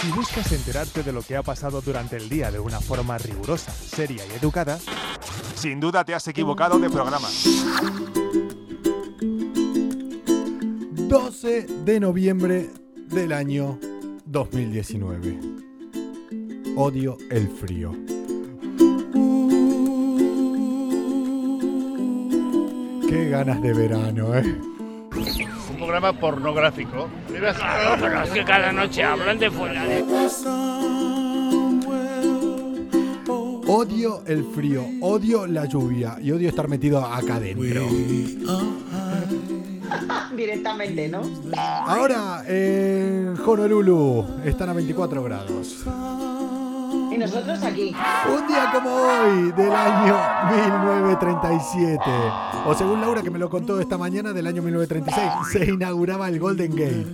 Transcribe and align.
Si 0.00 0.10
buscas 0.12 0.52
enterarte 0.52 1.02
de 1.02 1.12
lo 1.12 1.22
que 1.22 1.36
ha 1.36 1.42
pasado 1.42 1.80
durante 1.80 2.16
el 2.16 2.28
día 2.28 2.50
de 2.50 2.60
una 2.60 2.80
forma 2.80 3.18
rigurosa, 3.18 3.72
seria 3.72 4.24
y 4.26 4.32
educada, 4.36 4.78
sin 5.54 5.80
duda 5.80 6.04
te 6.04 6.14
has 6.14 6.28
equivocado 6.28 6.78
de 6.78 6.90
programa. 6.90 7.28
12 11.08 11.66
de 11.84 12.00
noviembre 12.00 12.70
del 13.08 13.32
año 13.32 13.78
2019. 14.26 15.40
Odio 16.76 17.16
el 17.30 17.48
frío. 17.48 17.92
Qué 23.08 23.28
ganas 23.30 23.62
de 23.62 23.72
verano, 23.72 24.36
¿eh? 24.36 24.75
Programa 25.86 26.12
pornográfico. 26.12 27.08
Mira, 27.32 27.54
Pero 28.00 28.22
es 28.24 28.30
que 28.30 28.44
cada 28.44 28.72
noche 28.72 29.04
hablan 29.04 29.38
de 29.38 29.48
fuera 29.52 29.84
de... 29.84 30.02
Odio 33.68 34.22
el 34.26 34.44
frío, 34.52 34.84
odio 35.00 35.46
la 35.46 35.66
lluvia 35.66 36.16
y 36.20 36.32
odio 36.32 36.48
estar 36.48 36.66
metido 36.66 37.06
acá 37.06 37.36
adentro. 37.36 37.86
Directamente, 40.36 41.08
¿no? 41.08 41.22
Ahora 41.56 42.42
en 42.48 43.36
Honolulu 43.46 44.26
están 44.44 44.70
a 44.70 44.72
24 44.72 45.22
grados. 45.22 45.84
Y 47.16 47.18
nosotros 47.18 47.62
aquí. 47.62 47.94
Un 48.28 48.46
día 48.46 48.70
como 48.74 48.90
hoy 48.90 49.50
del 49.52 49.72
año 49.72 50.18
1937, 50.50 52.02
o 52.66 52.74
según 52.74 53.00
Laura 53.00 53.22
que 53.22 53.30
me 53.30 53.38
lo 53.38 53.48
contó 53.48 53.80
esta 53.80 53.96
mañana 53.96 54.34
del 54.34 54.46
año 54.46 54.60
1936, 54.60 55.32
se 55.50 55.72
inauguraba 55.72 56.28
el 56.28 56.38
Golden 56.38 56.72
Gate. 56.72 57.06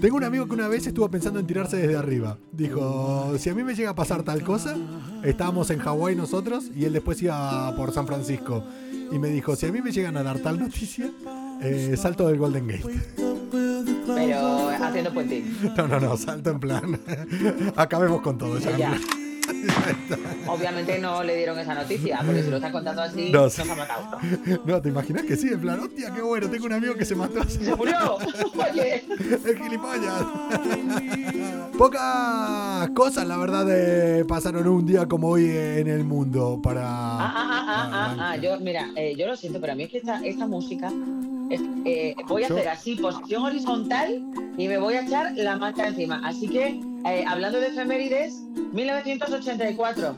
Tengo 0.00 0.16
un 0.16 0.22
amigo 0.22 0.46
que 0.46 0.54
una 0.54 0.68
vez 0.68 0.86
estuvo 0.86 1.08
pensando 1.10 1.40
en 1.40 1.46
tirarse 1.48 1.76
desde 1.76 1.96
arriba. 1.96 2.38
Dijo, 2.52 3.34
si 3.36 3.50
a 3.50 3.54
mí 3.54 3.64
me 3.64 3.74
llega 3.74 3.90
a 3.90 3.94
pasar 3.96 4.22
tal 4.22 4.44
cosa, 4.44 4.76
estábamos 5.24 5.70
en 5.70 5.80
Hawái 5.80 6.14
nosotros 6.14 6.70
y 6.72 6.84
él 6.84 6.92
después 6.92 7.20
iba 7.20 7.74
por 7.74 7.90
San 7.90 8.06
Francisco. 8.06 8.62
Y 9.10 9.18
me 9.18 9.28
dijo, 9.28 9.56
si 9.56 9.66
a 9.66 9.72
mí 9.72 9.82
me 9.82 9.90
llegan 9.90 10.16
a 10.18 10.22
dar 10.22 10.38
tal 10.38 10.60
noticia, 10.60 11.10
eh, 11.62 11.96
salto 11.96 12.28
del 12.28 12.38
Golden 12.38 12.68
Gate. 12.68 12.84
Pero 14.06 14.68
haciendo 14.68 15.12
puenting. 15.12 15.72
No, 15.76 15.88
no, 15.88 15.98
no, 15.98 16.16
salto 16.16 16.50
en 16.50 16.60
plan. 16.60 17.00
Acabemos 17.76 18.20
con 18.20 18.38
todo 18.38 18.58
ya. 18.60 18.76
Ya. 18.76 18.98
Obviamente 20.46 20.98
no 20.98 21.22
le 21.22 21.36
dieron 21.36 21.58
esa 21.58 21.74
noticia, 21.74 22.20
porque 22.24 22.42
si 22.42 22.50
lo 22.50 22.56
están 22.56 22.72
contando 22.72 23.02
así, 23.02 23.30
No, 23.30 23.42
nos 23.42 23.58
ha 23.58 23.64
matado. 23.64 24.18
No, 24.64 24.80
¿te 24.82 24.88
imaginas 24.88 25.24
que 25.24 25.36
sí? 25.36 25.48
En 25.48 25.60
plan, 25.60 25.80
hostia, 25.80 26.12
qué 26.14 26.22
bueno, 26.22 26.48
tengo 26.48 26.66
un 26.66 26.72
amigo 26.72 26.94
que 26.94 27.04
se 27.04 27.14
mató 27.14 27.40
así. 27.42 27.64
¡Se 27.64 27.74
murió! 27.74 28.16
Oye, 28.72 29.04
El 29.44 29.58
gilipollas. 29.58 30.22
Pocas 31.76 32.90
cosas, 32.90 33.26
la 33.26 33.36
verdad, 33.36 33.66
eh, 33.70 34.24
pasaron 34.24 34.66
un 34.66 34.86
día 34.86 35.06
como 35.06 35.28
hoy 35.28 35.48
en 35.48 35.86
el 35.88 36.04
mundo 36.04 36.60
para. 36.62 36.82
ah, 36.84 37.18
ah, 37.20 37.32
ah, 37.36 37.64
ah, 37.68 37.90
ah, 37.92 38.16
ah, 38.32 38.36
yo, 38.36 38.58
mira, 38.58 38.88
eh, 38.96 39.14
yo 39.16 39.26
lo 39.26 39.36
siento, 39.36 39.60
pero 39.60 39.72
a 39.74 39.76
mí 39.76 39.84
es 39.84 39.90
que 39.90 39.98
esta, 39.98 40.20
esta 40.24 40.46
música, 40.46 40.90
eh, 41.50 42.14
voy 42.26 42.44
a 42.44 42.46
hacer 42.46 42.68
así, 42.68 42.96
posición 42.96 43.44
horizontal, 43.44 44.22
y 44.56 44.68
me 44.68 44.78
voy 44.78 44.94
a 44.94 45.02
echar 45.02 45.32
la 45.36 45.56
manta 45.56 45.86
encima. 45.88 46.20
Así 46.24 46.48
que, 46.48 46.80
eh, 47.06 47.24
hablando 47.26 47.60
de 47.60 47.68
efemérides, 47.68 48.34
1984. 48.72 50.16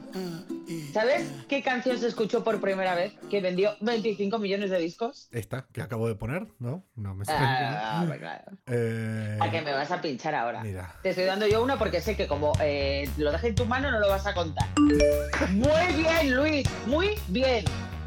¿Sabes 0.92 1.28
qué 1.48 1.62
canción 1.62 1.98
se 1.98 2.06
escuchó 2.08 2.44
por 2.44 2.60
primera 2.60 2.94
vez? 2.94 3.12
Que 3.28 3.40
vendió 3.40 3.72
25 3.80 4.38
millones 4.38 4.70
de 4.70 4.78
discos. 4.78 5.28
Esta 5.32 5.66
que 5.72 5.82
acabo 5.82 6.06
de 6.08 6.14
poner, 6.14 6.46
¿no? 6.58 6.84
No 6.94 7.14
me. 7.14 7.24
Ah, 7.28 8.04
pues 8.06 8.18
claro. 8.20 8.44
Eh, 8.66 9.38
¿A 9.40 9.50
qué 9.50 9.62
me 9.62 9.72
vas 9.72 9.90
a 9.90 10.00
pinchar 10.00 10.34
ahora? 10.34 10.62
Mira. 10.62 10.94
Te 11.02 11.10
estoy 11.10 11.24
dando 11.24 11.46
yo 11.46 11.62
una 11.62 11.76
porque 11.76 12.00
sé 12.00 12.16
que 12.16 12.26
como 12.26 12.52
eh, 12.60 13.08
lo 13.16 13.32
dejes 13.32 13.50
en 13.50 13.54
tu 13.56 13.66
mano 13.66 13.90
no 13.90 13.98
lo 13.98 14.08
vas 14.08 14.26
a 14.26 14.34
contar. 14.34 14.68
Muy 15.50 15.94
bien, 15.96 16.36
Luis, 16.36 16.68
muy 16.86 17.16
bien. 17.28 17.64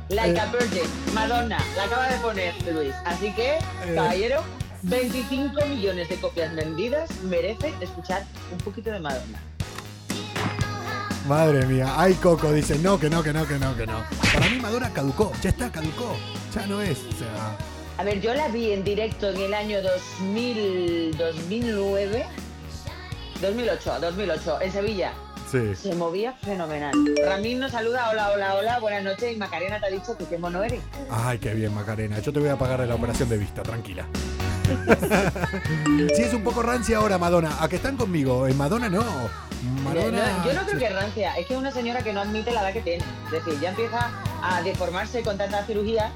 Like 0.09 0.38
Eh. 0.38 0.41
a 0.41 0.46
Virgin, 0.52 0.84
Madonna, 1.14 1.58
la 1.75 1.84
acaba 1.86 2.08
de 2.09 2.18
poner 2.19 2.53
Luis. 2.74 2.94
Así 3.06 3.31
que, 3.34 3.56
Eh. 3.58 3.96
caballero, 3.96 4.41
25 4.84 5.66
millones 5.66 6.09
de 6.09 6.18
copias 6.18 6.53
vendidas 6.56 7.09
merece 7.24 7.74
escuchar 7.81 8.24
un 8.52 8.58
poquito 8.59 8.91
de 8.91 9.00
Madonna. 9.00 9.40
Madre 11.28 11.66
mía. 11.66 11.94
Ay, 11.96 12.16
Coco 12.16 12.52
dice, 12.52 12.78
no, 12.80 13.00
que 13.00 13.09
no, 13.09 13.24
que 13.24 13.31
no, 13.31 13.47
que 13.47 13.58
no, 13.58 13.75
que 13.78 13.88
no. 13.88 14.03
Para 14.34 14.50
mí 14.50 14.59
Madonna 14.59 14.91
caducó, 14.91 15.31
ya 15.41 15.50
está, 15.52 15.72
caducó. 15.72 16.16
Ya 16.53 16.68
no 16.68 16.81
es. 16.81 17.00
O 17.00 17.12
sea, 17.18 17.58
A 17.97 18.03
ver, 18.03 18.20
yo 18.20 18.34
la 18.34 18.47
vi 18.50 18.72
en 18.72 18.84
directo 18.84 19.30
en 19.30 19.38
el 19.40 19.53
año 19.53 19.81
2000, 19.81 21.16
2009, 21.18 22.25
2008, 23.40 24.00
2008, 24.02 24.62
en 24.62 24.72
Sevilla. 24.72 25.14
Sí. 25.53 25.75
Se 25.90 25.96
movía 25.96 26.34
fenomenal. 26.34 26.91
Ramín 27.25 27.59
nos 27.59 27.72
saluda, 27.72 28.09
hola, 28.09 28.31
hola, 28.31 28.56
hola, 28.56 28.80
buenas 28.80 29.03
noches. 29.03 29.34
Y 29.34 29.38
Macarena 29.38 29.80
te 29.80 29.86
ha 29.86 29.90
dicho 29.90 30.18
que 30.18 30.25
qué 30.25 30.38
mono 30.38 30.64
eres. 30.64 30.81
Ay, 31.09 31.38
qué 31.40 31.53
bien, 31.53 31.74
Macarena. 31.74 32.19
Yo 32.19 32.34
te 32.34 32.40
voy 32.40 32.50
a 32.50 32.58
pagar 32.58 32.81
la 32.88 32.96
operación 32.96 33.30
de 33.30 33.38
vista, 33.38 33.64
tranquila. 33.64 34.06
sí, 36.16 36.22
es 36.24 36.34
un 36.34 36.44
poco 36.44 36.62
rancia 36.64 36.97
ahora, 36.97 37.18
Madonna. 37.18 37.58
¿A 37.62 37.68
que 37.69 37.75
están 37.78 37.96
conmigo? 37.97 38.47
En 38.47 38.58
Madonna 38.58 38.90
no. 38.90 39.03
Madonna. 39.84 40.38
No, 40.40 40.46
yo 40.46 40.53
no 40.53 40.66
creo 40.66 40.80
que 40.80 40.86
es 40.86 40.94
rancia, 40.94 41.36
es 41.38 41.46
que 41.46 41.53
es 41.53 41.59
una 41.59 41.72
señora 41.72 42.02
que 42.02 42.12
no 42.14 42.22
admite 42.22 42.52
la 42.52 42.62
edad 42.62 42.74
que 42.74 42.81
tiene. 42.81 43.03
Es 43.28 43.31
decir, 43.46 43.59
ya 43.62 43.70
empieza 43.70 44.09
a 44.41 44.62
deformarse 44.62 45.22
con 45.22 45.38
tanta 45.38 45.66
cirugía 45.66 46.12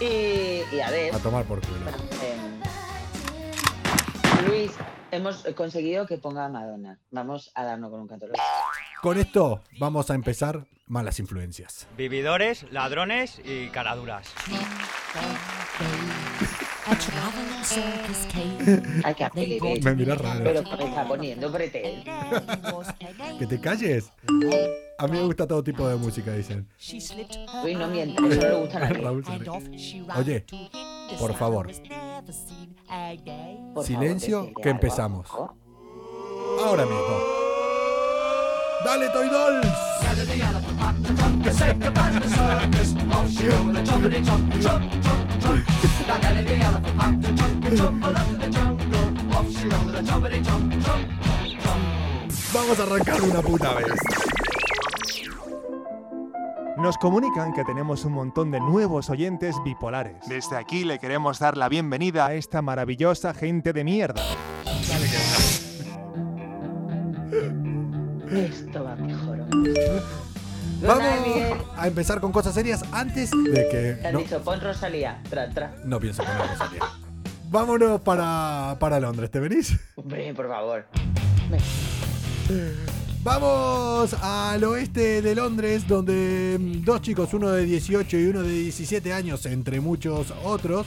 y, 0.00 0.62
y 0.72 0.80
a 0.80 0.90
ver. 0.90 1.14
A 1.14 1.18
tomar 1.18 1.44
por 1.44 1.60
culo. 1.60 1.78
eh, 2.22 2.36
Luis, 4.46 4.72
hemos 5.10 5.44
conseguido 5.56 6.06
que 6.06 6.18
ponga 6.18 6.44
a 6.46 6.48
Madonna. 6.48 6.98
Vamos 7.10 7.50
a 7.54 7.64
darnos 7.64 7.90
con 7.90 8.00
un 8.00 8.08
canto. 8.08 8.26
Con 9.02 9.18
esto 9.18 9.62
vamos 9.78 10.10
a 10.10 10.14
empezar 10.14 10.66
malas 10.86 11.18
influencias. 11.20 11.86
Vividores, 11.96 12.66
ladrones 12.72 13.40
y 13.44 13.68
caraduras. 13.68 14.32
Hay 19.04 19.14
que 19.14 19.24
aprender. 19.24 19.82
Me 19.84 19.94
miras 19.94 20.18
raro. 20.18 20.40
Pero 20.42 20.62
me 20.62 20.84
está 20.84 21.06
poniendo 21.06 21.52
pretel. 21.52 22.04
Que 23.38 23.46
te 23.46 23.60
calles. 23.60 24.10
A 24.98 25.06
mí 25.06 25.16
me 25.18 25.22
gusta 25.24 25.46
todo 25.46 25.62
tipo 25.62 25.86
de 25.86 25.96
música, 25.96 26.32
dicen. 26.32 26.66
Luis, 27.62 27.78
no 27.78 27.86
mientas, 27.88 28.24
eso 28.24 28.40
no 28.40 28.48
le 28.48 28.54
gusta 28.60 28.76
a 28.78 28.80
nadie. 28.80 29.02
Raúl. 29.02 29.24
Oye, 30.16 30.44
por 31.18 31.34
favor, 31.36 31.70
Por 33.74 33.84
Silencio, 33.84 34.38
favor, 34.40 34.54
que 34.62 34.68
algo. 34.68 34.70
empezamos. 34.70 35.26
ahora 36.64 36.84
mismo. 36.84 37.37
¡Dale, 38.84 39.08
Toy 39.10 39.28
Dolls! 39.28 39.66
Vamos 52.54 52.80
a 52.80 52.82
arrancar 52.82 53.22
una 53.22 53.42
puta 53.42 53.74
vez. 53.74 53.86
Nos 56.76 56.96
comunican 56.96 57.52
que 57.52 57.64
tenemos 57.64 58.04
un 58.04 58.12
montón 58.12 58.52
de 58.52 58.60
nuevos 58.60 59.10
oyentes 59.10 59.56
bipolares. 59.64 60.16
Desde 60.28 60.56
aquí 60.56 60.84
le 60.84 61.00
queremos 61.00 61.40
dar 61.40 61.56
la 61.56 61.68
bienvenida 61.68 62.26
a 62.26 62.34
esta 62.34 62.62
maravillosa 62.62 63.34
gente 63.34 63.72
de 63.72 63.82
mierda. 63.82 64.22
Esto 68.44 68.84
va 68.84 68.94
mejor. 68.96 69.38
Vamos 70.80 71.66
a 71.76 71.88
empezar 71.88 72.20
con 72.20 72.30
cosas 72.30 72.54
serias 72.54 72.84
antes 72.92 73.30
de 73.30 73.68
que... 73.68 73.98
Te 74.00 74.12
No, 74.12 74.20
dicho, 74.20 74.40
pon 74.42 74.60
Rosalía. 74.60 75.20
Tra, 75.28 75.48
tra. 75.50 75.74
no 75.84 75.98
pienso 75.98 76.22
poner 76.22 76.48
Rosalía. 76.50 76.82
Vámonos 77.50 78.00
para, 78.02 78.76
para 78.78 79.00
Londres, 79.00 79.30
¿te 79.30 79.40
venís? 79.40 79.76
Hombre, 79.96 80.32
por 80.34 80.48
favor. 80.48 80.86
Vamos 83.22 84.14
al 84.22 84.62
oeste 84.64 85.22
de 85.22 85.34
Londres, 85.34 85.88
donde 85.88 86.56
mm, 86.58 86.84
dos 86.84 87.02
chicos, 87.02 87.34
uno 87.34 87.50
de 87.50 87.64
18 87.64 88.18
y 88.18 88.26
uno 88.26 88.42
de 88.42 88.50
17 88.50 89.12
años, 89.12 89.44
entre 89.46 89.80
muchos 89.80 90.32
otros, 90.44 90.86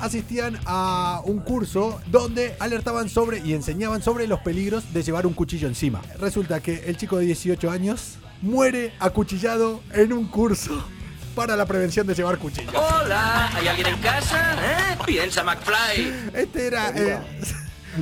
asistían 0.00 0.58
a 0.66 1.20
un 1.24 1.38
curso 1.40 2.00
donde 2.06 2.56
alertaban 2.60 3.08
sobre 3.08 3.38
y 3.38 3.54
enseñaban 3.54 4.02
sobre 4.02 4.26
los 4.26 4.40
peligros 4.40 4.92
de 4.92 5.02
llevar 5.02 5.26
un 5.26 5.34
cuchillo 5.34 5.68
encima. 5.68 6.02
Resulta 6.20 6.60
que 6.60 6.84
el 6.86 6.96
chico 6.96 7.18
de 7.18 7.26
18 7.26 7.70
años 7.70 8.18
muere 8.42 8.92
acuchillado 8.98 9.80
en 9.92 10.12
un 10.12 10.26
curso 10.28 10.84
para 11.34 11.56
la 11.56 11.66
prevención 11.66 12.06
de 12.06 12.14
llevar 12.14 12.38
cuchillos. 12.38 12.74
Hola, 12.74 13.50
¿hay 13.54 13.68
alguien 13.68 13.88
en 13.88 13.98
casa? 14.00 14.54
¿Eh? 14.54 14.98
Piensa 15.04 15.42
McFly. 15.44 16.30
Este 16.34 16.66
era. 16.66 16.90
eh, 16.96 17.18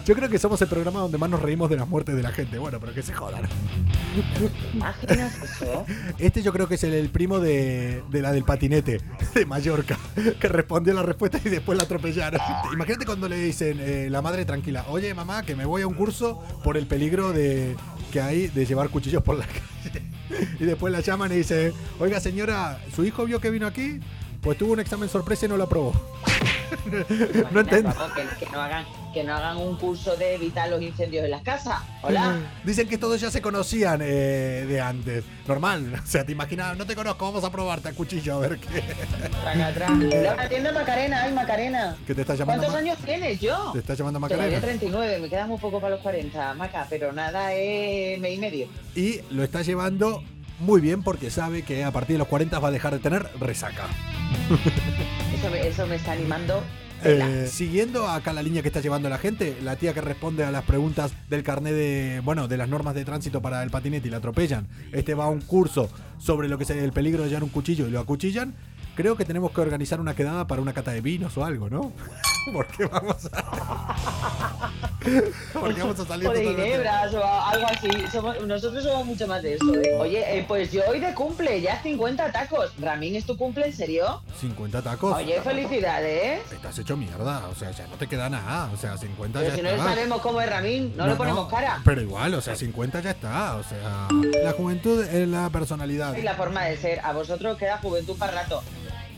Yo 0.06 0.14
creo 0.14 0.28
que 0.28 0.38
somos 0.38 0.60
el 0.62 0.68
programa 0.68 1.00
donde 1.00 1.18
más 1.18 1.30
nos 1.30 1.40
reímos 1.40 1.70
de 1.70 1.76
las 1.76 1.88
muertes 1.88 2.16
de 2.16 2.22
la 2.22 2.32
gente. 2.32 2.58
Bueno, 2.58 2.80
pero 2.80 2.92
que 2.94 3.02
se 3.02 3.12
jodan. 3.12 3.42
¿Imaginas 4.72 5.42
eso? 5.42 5.84
Este 6.18 6.42
yo 6.42 6.52
creo 6.52 6.68
que 6.68 6.74
es 6.74 6.84
el, 6.84 6.94
el 6.94 7.08
primo 7.10 7.38
de, 7.40 8.02
de 8.10 8.22
la 8.22 8.32
del 8.32 8.44
patinete 8.44 9.00
de 9.34 9.46
Mallorca, 9.46 9.98
que 10.40 10.48
respondió 10.48 10.94
la 10.94 11.02
respuesta 11.02 11.40
y 11.44 11.48
después 11.48 11.76
la 11.78 11.84
atropellaron. 11.84 12.40
Imagínate 12.72 13.06
cuando 13.06 13.28
le 13.28 13.36
dicen 13.36 13.78
eh, 13.80 14.08
la 14.10 14.22
madre 14.22 14.44
tranquila, 14.44 14.84
oye 14.88 15.12
mamá, 15.14 15.42
que 15.42 15.54
me 15.54 15.64
voy 15.64 15.82
a 15.82 15.86
un 15.86 15.94
curso 15.94 16.42
por 16.62 16.76
el 16.76 16.86
peligro 16.86 17.32
de 17.32 17.76
que 18.12 18.20
hay 18.20 18.48
de 18.48 18.66
llevar 18.66 18.88
cuchillos 18.90 19.22
por 19.22 19.36
la 19.36 19.46
calle. 19.46 20.02
Y 20.58 20.64
después 20.64 20.92
la 20.92 21.00
llaman 21.00 21.32
y 21.32 21.36
dice, 21.36 21.72
oiga 21.98 22.20
señora, 22.20 22.80
¿su 22.94 23.04
hijo 23.04 23.24
vio 23.24 23.40
que 23.40 23.50
vino 23.50 23.66
aquí? 23.66 24.00
Pues 24.40 24.58
tuvo 24.58 24.72
un 24.72 24.80
examen 24.80 25.08
sorpresa 25.08 25.46
y 25.46 25.48
no 25.48 25.56
lo 25.56 25.64
aprobó. 25.64 25.92
no 27.52 27.60
entiendo. 27.60 27.94
Que 28.38 28.46
no 28.46 28.60
hagan, 28.60 28.84
que 29.14 29.24
no 29.24 29.34
hagan 29.34 29.56
un 29.56 29.76
curso 29.76 30.16
de 30.16 30.34
evitar 30.34 30.68
los 30.68 30.82
incendios 30.82 31.24
en 31.24 31.30
las 31.30 31.42
casas. 31.42 31.80
Hola. 32.02 32.36
Dicen 32.64 32.88
que 32.88 32.98
todos 32.98 33.20
ya 33.20 33.30
se 33.30 33.40
conocían 33.40 34.00
eh, 34.02 34.66
de 34.66 34.80
antes. 34.80 35.24
Normal. 35.46 35.92
O 36.04 36.06
sea, 36.06 36.24
te 36.24 36.32
imaginas, 36.32 36.76
no 36.76 36.86
te 36.86 36.94
conozco, 36.94 37.24
vamos 37.24 37.44
a 37.44 37.50
probarte 37.50 37.88
a 37.88 37.92
cuchillo 37.92 38.34
a 38.34 38.38
ver 38.40 38.58
qué. 38.58 38.82
La 39.42 40.32
atienda 40.38 40.72
Macarena, 40.72 41.22
ay 41.22 41.32
Macarena. 41.32 41.96
qué 42.06 42.14
te 42.14 42.20
está 42.20 42.34
llamando. 42.34 42.62
¿Cuántos 42.64 42.82
años 42.82 42.98
tienes 43.04 43.40
yo? 43.40 43.70
¿Te 43.72 43.78
está 43.78 43.94
llamando 43.94 44.20
Todavía 44.20 44.56
Macarena? 44.56 44.60
39, 44.60 45.18
me 45.20 45.28
queda 45.28 45.46
muy 45.46 45.58
poco 45.58 45.80
para 45.80 45.94
los 45.94 46.02
40, 46.02 46.54
Maca, 46.54 46.86
pero 46.90 47.12
nada 47.12 47.52
es 47.54 48.20
mes 48.20 48.34
y 48.34 48.38
medio. 48.38 48.68
Y 48.94 49.20
lo 49.30 49.42
está 49.42 49.62
llevando 49.62 50.22
muy 50.60 50.80
bien 50.80 51.02
porque 51.02 51.30
sabe 51.30 51.62
que 51.62 51.84
a 51.84 51.90
partir 51.90 52.14
de 52.14 52.18
los 52.18 52.28
40 52.28 52.58
va 52.58 52.68
a 52.68 52.72
dejar 52.72 52.92
de 52.92 52.98
tener 52.98 53.28
resaca. 53.40 53.86
Eso 55.34 55.50
me, 55.50 55.66
eso 55.66 55.86
me 55.86 55.96
está 55.96 56.12
animando. 56.12 56.62
Eh, 57.04 57.46
siguiendo 57.50 58.08
acá 58.08 58.32
la 58.32 58.42
línea 58.42 58.62
que 58.62 58.68
está 58.68 58.80
llevando 58.80 59.08
la 59.08 59.18
gente, 59.18 59.56
la 59.62 59.76
tía 59.76 59.92
que 59.92 60.00
responde 60.00 60.44
a 60.44 60.50
las 60.50 60.64
preguntas 60.64 61.12
del 61.28 61.42
carnet 61.42 61.74
de, 61.74 62.20
bueno, 62.24 62.48
de 62.48 62.56
las 62.56 62.68
normas 62.68 62.94
de 62.94 63.04
tránsito 63.04 63.42
para 63.42 63.62
el 63.62 63.70
patinete 63.70 64.08
y 64.08 64.10
la 64.10 64.18
atropellan. 64.18 64.66
Este 64.92 65.14
va 65.14 65.24
a 65.24 65.28
un 65.28 65.40
curso 65.40 65.90
sobre 66.18 66.48
lo 66.48 66.56
que 66.56 66.64
es 66.64 66.70
el 66.70 66.92
peligro 66.92 67.22
de 67.22 67.28
llevar 67.28 67.44
un 67.44 67.50
cuchillo 67.50 67.86
y 67.86 67.90
lo 67.90 68.00
acuchillan. 68.00 68.54
Creo 68.94 69.16
que 69.16 69.24
tenemos 69.24 69.50
que 69.50 69.60
organizar 69.60 70.00
una 70.00 70.14
quedada 70.14 70.46
para 70.46 70.62
una 70.62 70.72
cata 70.72 70.92
de 70.92 71.00
vinos 71.00 71.36
o 71.36 71.44
algo, 71.44 71.68
¿no? 71.68 71.92
Porque 72.52 72.86
vamos 72.86 73.28
a. 73.32 74.80
Porque 75.52 75.80
vamos 75.80 76.00
a 76.00 76.04
salir 76.06 76.26
O 76.28 76.32
de 76.32 76.44
ginebras 76.44 77.14
o 77.14 77.24
algo 77.24 77.66
así. 77.66 77.88
Somos- 78.12 78.40
nosotros 78.46 78.82
somos 78.82 79.06
mucho 79.06 79.26
más 79.26 79.42
de 79.42 79.54
eso. 79.54 79.74
¿eh? 79.74 79.96
Oye, 80.00 80.38
eh, 80.38 80.44
pues 80.46 80.72
yo 80.72 80.82
hoy 80.88 81.00
de 81.00 81.12
cumple, 81.14 81.60
ya 81.60 81.80
50 81.82 82.32
tacos. 82.32 82.72
Ramín, 82.78 83.14
¿es 83.16 83.24
tu 83.26 83.36
cumple 83.36 83.66
en 83.66 83.72
serio? 83.72 84.22
50 84.40 84.82
tacos. 84.82 85.16
Oye, 85.16 85.40
felicidades. 85.42 86.40
Estás 86.52 86.78
hecho 86.78 86.96
mierda, 86.96 87.46
o 87.48 87.54
sea, 87.54 87.70
ya 87.70 87.86
no 87.86 87.96
te 87.96 88.06
queda 88.06 88.28
nada, 88.30 88.70
o 88.72 88.76
sea, 88.76 88.96
50 88.96 89.38
Pero 89.40 89.50
ya 89.50 89.56
si 89.56 89.62
no 89.62 89.68
está. 89.70 89.84
sabemos 89.84 90.20
cómo 90.20 90.40
es 90.40 90.48
Ramín, 90.48 90.94
no, 90.96 91.06
le 91.06 91.14
ponemos 91.14 91.48
cara. 91.48 91.80
Pero 91.84 92.00
igual, 92.00 92.34
o 92.34 92.40
sea, 92.40 92.56
50 92.56 93.00
ya 93.00 93.10
está, 93.10 93.56
o 93.56 93.62
sea, 93.62 94.08
la 94.42 94.52
juventud 94.52 95.02
es 95.04 95.28
la 95.28 95.50
personalidad. 95.50 96.16
Y 96.16 96.22
la 96.22 96.34
forma 96.34 96.64
de 96.64 96.76
ser. 96.76 97.00
A 97.04 97.12
vosotros 97.12 97.56
queda 97.58 97.78
juventud 97.78 98.16
para 98.16 98.32
rato. 98.42 98.62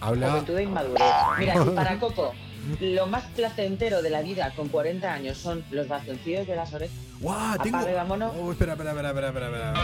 Habla 0.00 0.30
Juventud 0.30 0.54
de 0.56 0.62
inmadurez. 0.64 1.02
Mira, 1.38 1.54
para 1.74 1.98
Coco, 1.98 2.34
lo 2.80 3.06
más 3.06 3.24
placentero 3.34 4.02
de 4.02 4.10
la 4.10 4.22
vida 4.22 4.52
con 4.54 4.68
40 4.68 5.12
años 5.12 5.38
son 5.38 5.64
los 5.70 5.88
bastoncillos 5.88 6.46
de 6.46 6.56
las 6.56 6.72
orejas. 6.74 6.96
¡Guau! 7.20 7.58
Tengo... 7.62 7.78
Apague, 7.78 7.94
vámonos. 7.94 8.34
Oh, 8.38 8.52
espera, 8.52 8.72
espera, 8.72 8.90
espera, 8.90 9.28
espera, 9.28 9.46
espera. 9.46 9.74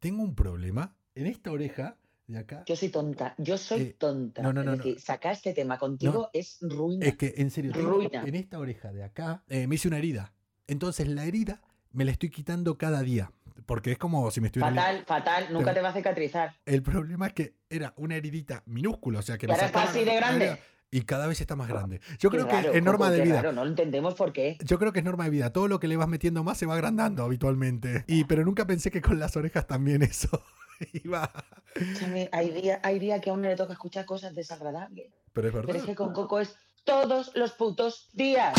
Tengo 0.00 0.22
un 0.22 0.34
problema 0.34 0.94
en 1.14 1.26
esta 1.26 1.50
oreja 1.50 1.96
de 2.26 2.38
acá. 2.38 2.62
Yo 2.66 2.76
soy 2.76 2.88
tonta, 2.90 3.34
yo 3.38 3.56
soy 3.58 3.80
Eh, 3.80 3.96
tonta. 3.98 4.42
no, 4.42 4.52
no, 4.52 4.62
no, 4.62 4.72
es 4.74 4.78
decir, 4.78 5.00
sacar 5.00 5.32
este 5.32 5.54
tema 5.54 5.78
contigo 5.78 6.28
es 6.32 6.58
ruina. 6.60 7.06
Es 7.06 7.16
que, 7.16 7.34
en 7.38 7.50
serio, 7.50 7.72
Ruina. 7.72 8.22
en 8.24 8.34
esta 8.34 8.58
oreja 8.58 8.92
de 8.92 9.02
acá 9.02 9.42
eh, 9.48 9.66
me 9.66 9.76
hice 9.76 9.88
una 9.88 9.98
herida. 9.98 10.32
Entonces, 10.66 11.08
la 11.08 11.24
herida 11.24 11.62
me 11.92 12.04
la 12.04 12.12
estoy 12.12 12.30
quitando 12.30 12.76
cada 12.76 13.02
día. 13.02 13.32
Porque 13.66 13.92
es 13.92 13.98
como 13.98 14.30
si 14.30 14.40
me 14.40 14.46
estuviera... 14.48 14.70
Fatal, 14.74 15.04
fatal, 15.06 15.46
nunca 15.52 15.66
Pero- 15.66 15.74
te 15.74 15.80
va 15.82 15.88
a 15.90 15.92
cicatrizar. 15.92 16.54
El 16.66 16.82
problema 16.82 17.26
es 17.28 17.32
que 17.34 17.54
era 17.70 17.92
una 17.96 18.16
heridita 18.16 18.62
minúscula, 18.66 19.18
o 19.18 19.22
sea 19.22 19.36
que 19.38 19.46
está 19.46 19.58
sacaba 19.66 19.90
así 19.90 20.04
de 20.04 20.14
grande. 20.16 20.58
Y 20.90 21.02
cada 21.02 21.26
vez 21.26 21.38
está 21.40 21.54
más 21.54 21.68
grande. 21.68 22.00
Yo 22.18 22.30
Qué 22.30 22.38
creo 22.38 22.48
raro, 22.48 22.72
que 22.72 22.78
es 22.78 22.82
norma 22.84 23.10
de 23.10 23.20
vida. 23.20 23.36
raro, 23.36 23.52
no 23.52 23.62
lo 23.64 23.70
entendemos 23.70 24.14
por 24.14 24.32
qué. 24.32 24.56
Yo 24.64 24.78
creo 24.78 24.90
que 24.90 25.00
es 25.00 25.04
norma 25.04 25.24
de 25.24 25.30
vida. 25.30 25.52
Todo 25.52 25.68
lo 25.68 25.78
que 25.80 25.86
le 25.86 25.96
vas 25.98 26.08
metiendo 26.08 26.42
más 26.44 26.56
se 26.56 26.64
va 26.64 26.74
agrandando 26.74 27.24
habitualmente. 27.24 28.04
Y 28.06 28.24
pero 28.24 28.42
nunca 28.42 28.66
pensé 28.66 28.90
que 28.90 29.02
con 29.02 29.18
las 29.18 29.36
orejas 29.36 29.66
también 29.66 30.02
eso 30.02 30.42
iba. 31.04 31.30
Escúchame, 31.74 32.30
hay 32.32 32.50
días 32.50 32.80
hay 32.82 32.98
día 32.98 33.20
que 33.20 33.28
a 33.28 33.34
uno 33.34 33.48
le 33.48 33.56
toca 33.56 33.74
escuchar 33.74 34.06
cosas 34.06 34.34
desagradables. 34.34 35.12
Pero 35.34 35.48
es 35.48 35.52
verdad. 35.54 35.66
Pero 35.66 35.78
es 35.80 35.84
que 35.84 35.94
con 35.94 36.14
Coco 36.14 36.40
es 36.40 36.56
todos 36.84 37.32
los 37.36 37.52
putos 37.52 38.08
días. 38.14 38.54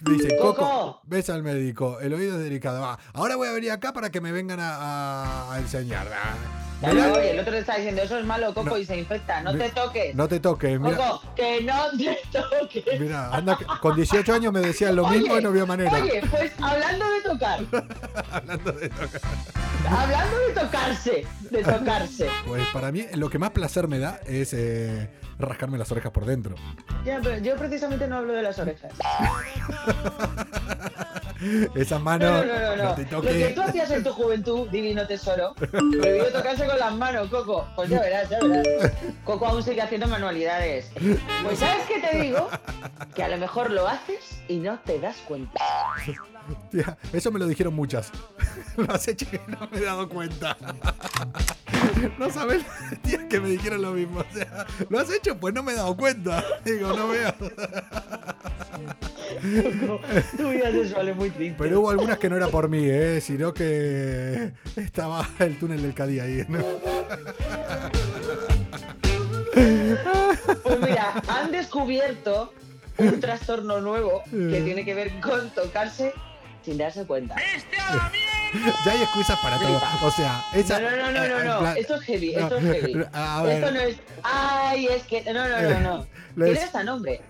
Dice, 0.00 0.36
Coco, 0.38 0.56
Coco. 0.56 1.00
ves 1.04 1.30
al 1.30 1.42
médico, 1.42 2.00
el 2.00 2.12
oído 2.14 2.36
es 2.36 2.42
delicado. 2.42 2.80
Va, 2.80 2.98
ahora 3.12 3.36
voy 3.36 3.48
a 3.48 3.52
venir 3.52 3.70
acá 3.70 3.92
para 3.92 4.10
que 4.10 4.20
me 4.20 4.32
vengan 4.32 4.58
a, 4.60 5.56
enseñar. 5.58 6.08
Va. 6.10 6.63
Oye, 6.90 7.30
el 7.30 7.38
otro 7.40 7.52
te 7.52 7.58
está 7.60 7.76
diciendo, 7.76 8.02
eso 8.02 8.18
es 8.18 8.24
malo, 8.24 8.52
Coco, 8.54 8.70
No. 8.70 8.78
y 8.78 8.84
se 8.84 8.96
infecta. 8.96 9.40
No 9.42 9.56
te 9.56 9.70
toques. 9.70 10.14
no 10.14 10.28
te 10.28 10.40
toques, 10.40 10.78
mira. 10.80 10.96
Coco, 10.96 11.22
que 11.34 11.62
no 11.62 11.74
te 11.98 12.18
toques. 12.32 13.00
Mira, 13.00 13.30
anda, 13.34 13.58
con 13.80 13.96
18 13.96 14.34
años 14.34 14.52
me 14.52 14.60
decían 14.60 14.94
lo 14.96 15.06
mismo 15.08 15.38
y 15.38 15.42
no 15.42 15.52
vio 15.52 15.66
manera. 15.66 15.92
Oye, 15.92 16.22
pues 16.30 16.52
hablando 16.60 17.04
de 17.10 17.20
tocar, 17.22 17.60
Hablando 18.32 18.72
de 18.72 18.88
tocar. 18.88 19.20
hablando 19.88 20.38
de 20.38 20.52
tocarse, 20.54 21.26
de 21.50 21.62
tocarse. 21.62 22.28
Pues 22.46 22.66
para 22.72 22.90
mí 22.92 23.04
lo 23.14 23.28
que 23.30 23.38
más 23.38 23.50
placer 23.50 23.88
me 23.88 23.98
da 23.98 24.20
es 24.26 24.52
eh, 24.54 25.08
rascarme 25.38 25.78
las 25.78 25.90
orejas 25.92 26.12
por 26.12 26.24
dentro. 26.24 26.54
Ya, 27.04 27.20
pero 27.22 27.38
yo 27.38 27.56
precisamente 27.56 28.06
no 28.08 28.16
hablo 28.18 28.32
de 28.32 28.42
las 28.42 28.58
orejas. 28.58 28.92
Esas 31.74 31.98
No, 31.98 32.04
manos, 32.04 32.46
no, 32.46 32.76
no, 32.76 32.76
no. 32.84 32.94
te 32.94 33.06
Lo 33.10 33.22
que 33.22 33.52
tú 33.54 33.62
hacías 33.62 33.90
en 33.90 34.02
tu 34.04 34.10
juventud, 34.12 34.68
divino 34.70 35.06
tesoro, 35.06 35.54
prohibido 35.54 36.26
tocarse 36.26 36.66
con 36.66 36.78
las 36.78 36.94
manos, 36.94 37.28
Coco. 37.28 37.66
Pues 37.76 37.88
ya 37.90 38.00
verás, 38.00 38.28
ya 38.30 38.38
verás. 38.40 38.92
Coco 39.24 39.46
aún 39.46 39.62
sigue 39.62 39.82
haciendo 39.82 40.06
manualidades. 40.06 40.90
Pues 41.42 41.58
¿sabes 41.58 41.84
qué 41.86 42.00
te 42.00 42.18
digo? 42.20 42.48
Que 43.14 43.22
a 43.24 43.28
lo 43.28 43.36
mejor 43.38 43.70
lo 43.70 43.86
haces 43.86 44.40
y 44.48 44.56
no 44.56 44.78
te 44.80 44.98
das 45.00 45.16
cuenta. 45.26 45.60
Tía, 46.70 46.96
eso 47.12 47.30
me 47.30 47.38
lo 47.38 47.46
dijeron 47.46 47.74
muchas. 47.74 48.10
Lo 48.76 48.92
has 48.92 49.06
hecho 49.06 49.26
y 49.32 49.50
no 49.50 49.68
me 49.70 49.78
he 49.78 49.84
dado 49.84 50.08
cuenta. 50.08 50.56
No 52.18 52.30
sabes, 52.30 52.62
tía, 53.02 53.28
que 53.28 53.40
me 53.40 53.50
dijeron 53.50 53.82
lo 53.82 53.92
mismo. 53.92 54.20
O 54.20 54.34
sea, 54.34 54.66
¿lo 54.88 54.98
has 54.98 55.10
hecho? 55.10 55.36
Pues 55.36 55.54
no 55.54 55.62
me 55.62 55.72
he 55.72 55.74
dado 55.74 55.96
cuenta. 55.96 56.42
Digo, 56.64 56.92
no 56.96 57.08
veo. 57.08 57.34
Tu 60.36 60.48
vida 60.48 60.70
sexual 60.70 61.14
muy 61.14 61.30
triste. 61.30 61.56
Pero 61.58 61.80
hubo 61.80 61.90
algunas 61.90 62.18
que 62.18 62.30
no 62.30 62.36
era 62.36 62.48
por 62.48 62.68
mí, 62.68 62.84
¿eh? 62.86 63.20
Sino 63.20 63.52
que 63.52 64.52
estaba 64.76 65.28
el 65.38 65.58
túnel 65.58 65.82
del 65.82 65.94
Cadí 65.94 66.20
ahí. 66.20 66.44
¿no? 66.48 66.58
Pues 70.62 70.80
mira, 70.80 71.22
han 71.28 71.50
descubierto 71.52 72.52
un 72.98 73.20
trastorno 73.20 73.80
nuevo 73.80 74.22
que 74.30 74.62
tiene 74.64 74.84
que 74.84 74.94
ver 74.94 75.20
con 75.20 75.50
tocarse 75.50 76.12
sin 76.64 76.78
darse 76.78 77.04
cuenta. 77.06 77.36
Ya 78.84 78.92
hay 78.92 79.02
excusas 79.02 79.36
para 79.40 79.58
todo. 79.58 79.80
O 80.04 80.10
sea, 80.12 80.44
esa. 80.54 80.78
No, 80.78 80.88
no, 80.88 81.10
no, 81.10 81.12
no, 81.12 81.28
no, 81.28 81.44
no. 81.44 81.58
plan- 81.58 81.76
Esto 81.76 81.96
es 81.96 82.02
heavy, 82.02 82.34
esto 82.36 82.56
es 82.58 82.62
No, 82.62 82.72
heavy. 82.72 83.04
a 83.12 83.42
ver. 83.42 83.56
Esto 83.64 83.70
no 83.74 83.80
es. 83.80 83.96
Ay, 84.22 84.86
es 84.86 85.02
que. 85.02 85.22
No, 85.32 85.48
no, 85.48 85.60
no, 85.60 85.80
no. 85.80 86.06
Tiene 86.36 86.52
es- 86.52 86.62
hasta 86.62 86.84
nombre. 86.84 87.20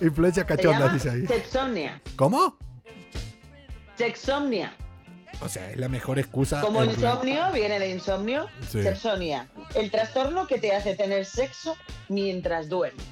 Influencia 0.00 0.44
cachonda, 0.46 0.88
dice 0.88 1.10
ahí. 1.10 1.26
sexomnia. 1.26 2.00
¿Cómo? 2.16 2.56
Sexomnia. 3.96 4.72
O 5.42 5.48
sea, 5.48 5.70
es 5.70 5.76
la 5.78 5.88
mejor 5.88 6.18
excusa. 6.18 6.60
Como 6.60 6.84
insomnio, 6.84 7.50
viene 7.52 7.78
de 7.78 7.90
insomnio. 7.90 8.46
Sí. 8.68 8.82
Sexomnia. 8.82 9.48
El 9.74 9.90
trastorno 9.90 10.46
que 10.46 10.58
te 10.58 10.74
hace 10.74 10.94
tener 10.96 11.24
sexo 11.24 11.76
mientras 12.08 12.68
duermes. 12.68 13.04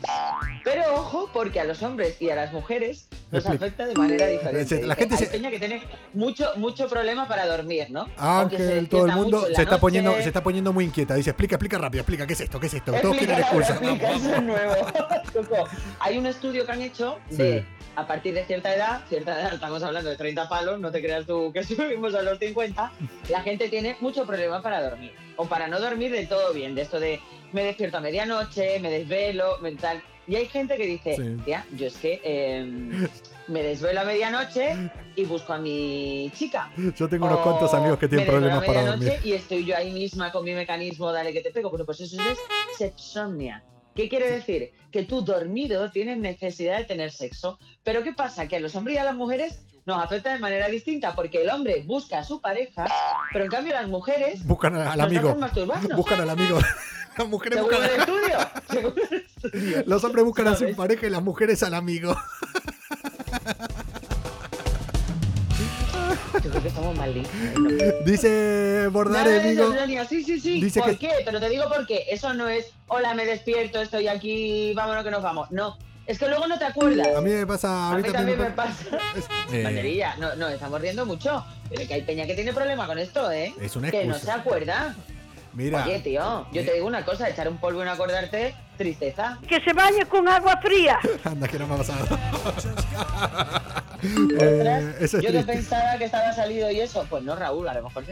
Pero 0.65 0.95
ojo, 0.95 1.31
porque 1.33 1.61
a 1.61 1.65
los 1.65 1.83
hombres 1.83 2.21
y 2.21 2.29
a 2.31 2.35
las 2.37 2.53
mujeres 2.53 3.09
nos 3.31 3.47
afecta 3.47 3.87
de 3.87 3.95
manera 3.95 4.27
diferente. 4.27 4.87
La 4.87 4.95
gente 4.95 5.15
Hay 5.15 5.21
se- 5.21 5.27
peña 5.27 5.51
que 5.51 5.59
tiene 5.59 5.83
mucho, 6.15 6.47
mucho 6.57 6.89
problema 6.89 7.29
para 7.29 7.47
dormir, 7.47 7.89
¿no? 7.91 8.09
Ángel, 8.17 8.89
todo 8.89 9.07
el 9.07 9.13
mundo 9.13 9.45
se 9.47 9.53
está 9.53 9.65
noche. 9.65 9.79
poniendo, 9.81 10.15
se 10.15 10.29
está 10.29 10.43
poniendo 10.43 10.73
muy 10.73 10.85
inquieta. 10.85 11.15
Dice, 11.15 11.31
explica, 11.31 11.57
explica 11.57 11.79
rápido, 11.79 12.01
explica, 12.03 12.27
¿qué 12.27 12.33
es 12.33 12.41
esto? 12.41 12.59
¿Qué 12.61 12.67
es 12.69 12.75
esto? 12.75 12.93
Todos 13.01 13.17
quieren 13.17 13.39
Explica, 13.39 13.67
excusa. 13.69 13.73
explica, 13.75 14.13
eso 14.13 14.35
es 14.35 14.43
nuevo. 14.43 14.75
Coco, 15.33 15.69
Hay 16.01 16.19
un 16.19 16.27
estudio 16.27 16.65
que 16.65 16.73
han 16.73 16.83
hecho 16.83 17.19
de 17.31 17.61
Sí. 17.61 17.67
a 17.97 18.07
partir 18.07 18.35
de 18.35 18.45
cierta 18.45 18.75
edad, 18.75 19.03
cierta 19.09 19.39
edad, 19.41 19.55
estamos 19.55 19.83
hablando 19.83 20.09
de 20.11 20.17
30 20.17 20.49
palos, 20.49 20.81
no 20.81 20.91
te 20.91 21.03
creas 21.03 21.27
tú 21.27 21.53
que 21.53 21.63
subimos 21.65 22.15
a 22.15 22.23
los 22.23 22.39
50, 22.39 22.93
la 23.29 23.41
gente 23.43 23.69
tiene 23.69 23.97
mucho 24.01 24.25
problema 24.27 24.63
para 24.63 24.83
dormir. 24.83 25.13
O 25.37 25.47
para 25.47 25.69
no 25.69 25.79
dormir 25.81 26.11
del 26.13 26.29
todo 26.29 26.53
bien, 26.53 26.75
de 26.75 26.83
esto 26.83 26.99
de 26.99 27.21
me 27.53 27.63
despierto 27.63 27.99
a 27.99 28.01
medianoche, 28.01 28.81
me 28.81 28.91
desvelo, 28.91 29.59
mental. 29.61 30.03
Y 30.29 30.37
hay 30.37 30.47
gente 30.47 30.77
que 30.77 30.87
dice, 30.87 31.17
Sí. 31.17 31.37
tía, 31.45 31.65
yo 31.75 31.87
es 31.87 31.97
que 31.97 32.21
eh, 32.23 32.65
me 33.49 33.63
desvelo 33.63 34.01
a 34.01 34.05
medianoche 34.05 34.77
y 35.17 35.25
busco 35.25 35.55
a 35.55 35.59
mi 35.59 36.31
chica. 36.37 36.71
Yo 36.77 37.09
tengo 37.09 37.27
unos 37.27 37.39
O 37.39 37.43
cuantos 37.43 37.73
amigos 37.73 37.99
que 37.99 38.09
tienen 38.09 38.27
problemas 38.27 38.65
para 38.65 38.85
dormir. 38.85 39.15
Y 39.25 39.33
estoy 39.33 39.65
yo 39.65 39.77
ahí 39.77 39.91
misma 39.91 40.31
con 40.31 40.45
mi 40.45 40.53
mecanismo, 40.53 41.11
dale 41.13 41.33
que 41.33 41.41
te 41.41 41.51
pego. 41.51 41.71
Bueno, 41.71 41.87
pues 41.87 42.01
eso 42.01 42.21
es 42.21 42.39
sexomnia. 42.77 43.65
¿Qué 43.95 44.09
quiere 44.09 44.31
decir? 44.31 44.73
Que 44.93 45.05
tú 45.05 45.23
dormido 45.23 45.91
tienes 45.91 46.19
necesidad 46.19 46.79
de 46.79 46.85
tener 46.85 47.11
sexo. 47.11 47.59
Pero 47.83 48.03
¿qué 48.03 48.13
pasa? 48.13 48.47
Que 48.47 48.57
a 48.57 48.61
los 48.61 48.77
hombres 48.77 48.97
y 48.97 48.99
a 48.99 49.05
las 49.05 49.17
mujeres 49.17 49.65
nos 49.87 50.05
afecta 50.05 50.33
de 50.35 50.39
manera 50.39 50.69
distinta, 50.69 51.15
porque 51.15 51.41
el 51.43 51.49
hombre 51.49 51.83
busca 51.87 52.19
a 52.19 52.25
su 52.25 52.43
pareja, 52.43 52.87
pero 53.33 53.45
en 53.45 53.51
cambio 53.51 53.73
las 53.73 53.89
mujeres 53.89 54.47
Buscan 54.47 54.77
al 54.77 55.01
amigo. 55.01 55.35
Buscan 55.97 56.21
al 56.21 56.31
amigo. 56.31 56.59
Las 57.19 57.29
mujeres 57.29 57.61
buscan 57.61 57.83
estudio. 57.85 58.39
Estudio. 59.43 59.83
Los 59.87 60.05
hombres 60.05 60.25
buscan 60.25 60.49
a 60.49 60.57
su 60.57 60.75
pareja 60.77 61.07
y 61.07 61.11
las 61.11 61.23
mujeres 61.23 61.63
al 61.63 61.75
amigo. 61.75 62.17
Yo 66.45 66.51
creo 66.51 66.63
que 66.63 66.69
estamos 66.69 66.97
malditos. 66.97 67.31
Dice 68.05 68.89
Bordar, 68.93 69.25
Nada 69.27 69.39
de 69.39 69.49
amigo. 69.49 69.65
eso, 69.65 69.75
Sonia, 69.81 70.05
Sí, 70.05 70.23
sí, 70.23 70.41
sí. 70.41 70.61
Dice 70.61 70.81
¿Por 70.81 70.91
que- 70.91 70.99
qué? 71.09 71.11
Pero 71.25 71.41
te 71.41 71.49
digo 71.49 71.65
por 71.69 71.87
qué. 71.87 72.05
Eso 72.11 72.33
no 72.35 72.49
es, 72.49 72.67
hola, 72.87 73.15
me 73.15 73.27
despierto, 73.27 73.81
estoy 73.81 74.09
aquí, 74.09 74.73
vámonos 74.75 75.05
que 75.05 75.11
nos 75.11 75.23
vamos. 75.23 75.51
No. 75.51 75.77
Es 76.07 76.19
que 76.19 76.27
luego 76.29 76.47
no 76.47 76.59
te 76.59 76.65
acuerdas. 76.65 77.09
A 77.17 77.21
mí 77.21 77.31
me 77.31 77.47
pasa. 77.47 77.91
A 77.93 77.97
mí 77.99 78.03
también 78.11 78.39
me 78.39 78.45
me 78.45 78.51
pasa. 78.53 78.85
Eh, 79.53 79.63
Banderilla, 79.63 80.17
no, 80.17 80.35
no, 80.37 80.49
estamos 80.49 80.81
riendo 80.81 81.05
mucho. 81.05 81.45
Pero 81.69 81.87
que 81.87 81.95
hay 81.95 82.03
peña 82.03 82.27
que 82.27 82.35
tiene 82.35 82.53
problema 82.55 82.87
con 82.87 82.99
esto, 82.99 83.31
¿eh? 83.31 83.53
Es 83.61 83.77
una 83.77 83.91
Que 83.91 84.05
no 84.07 84.19
se 84.19 84.31
acuerda. 84.31 84.95
Mira, 85.53 85.85
Oye, 85.85 85.99
tío, 86.01 86.47
yo 86.53 86.65
te 86.65 86.73
digo 86.75 86.87
una 86.87 87.05
cosa, 87.05 87.29
echar 87.29 87.49
un 87.49 87.59
polvo 87.59 87.83
y 87.83 87.85
no 87.85 87.91
acordarte, 87.93 88.55
tristeza. 88.77 89.39
Que 89.49 89.61
se 89.61 89.73
bañe 89.73 90.07
con 90.07 90.29
agua 90.29 90.59
fría. 90.63 90.99
anda 91.25 91.49
que 91.49 91.59
no 91.59 91.67
me 91.67 91.75
ha 91.75 91.79
pasado. 91.79 92.07
Eh, 94.01 94.95
eso 95.01 95.19
es 95.19 95.25
yo 95.25 95.33
que 95.33 95.43
triste. 95.43 95.53
pensaba 95.55 95.99
que 95.99 96.05
estaba 96.05 96.33
salido 96.33 96.71
y 96.71 96.79
eso, 96.79 97.05
pues 97.11 97.25
no, 97.25 97.35
Raúl, 97.35 97.67
a 97.67 97.75
lo 97.75 97.83
mejor 97.83 98.05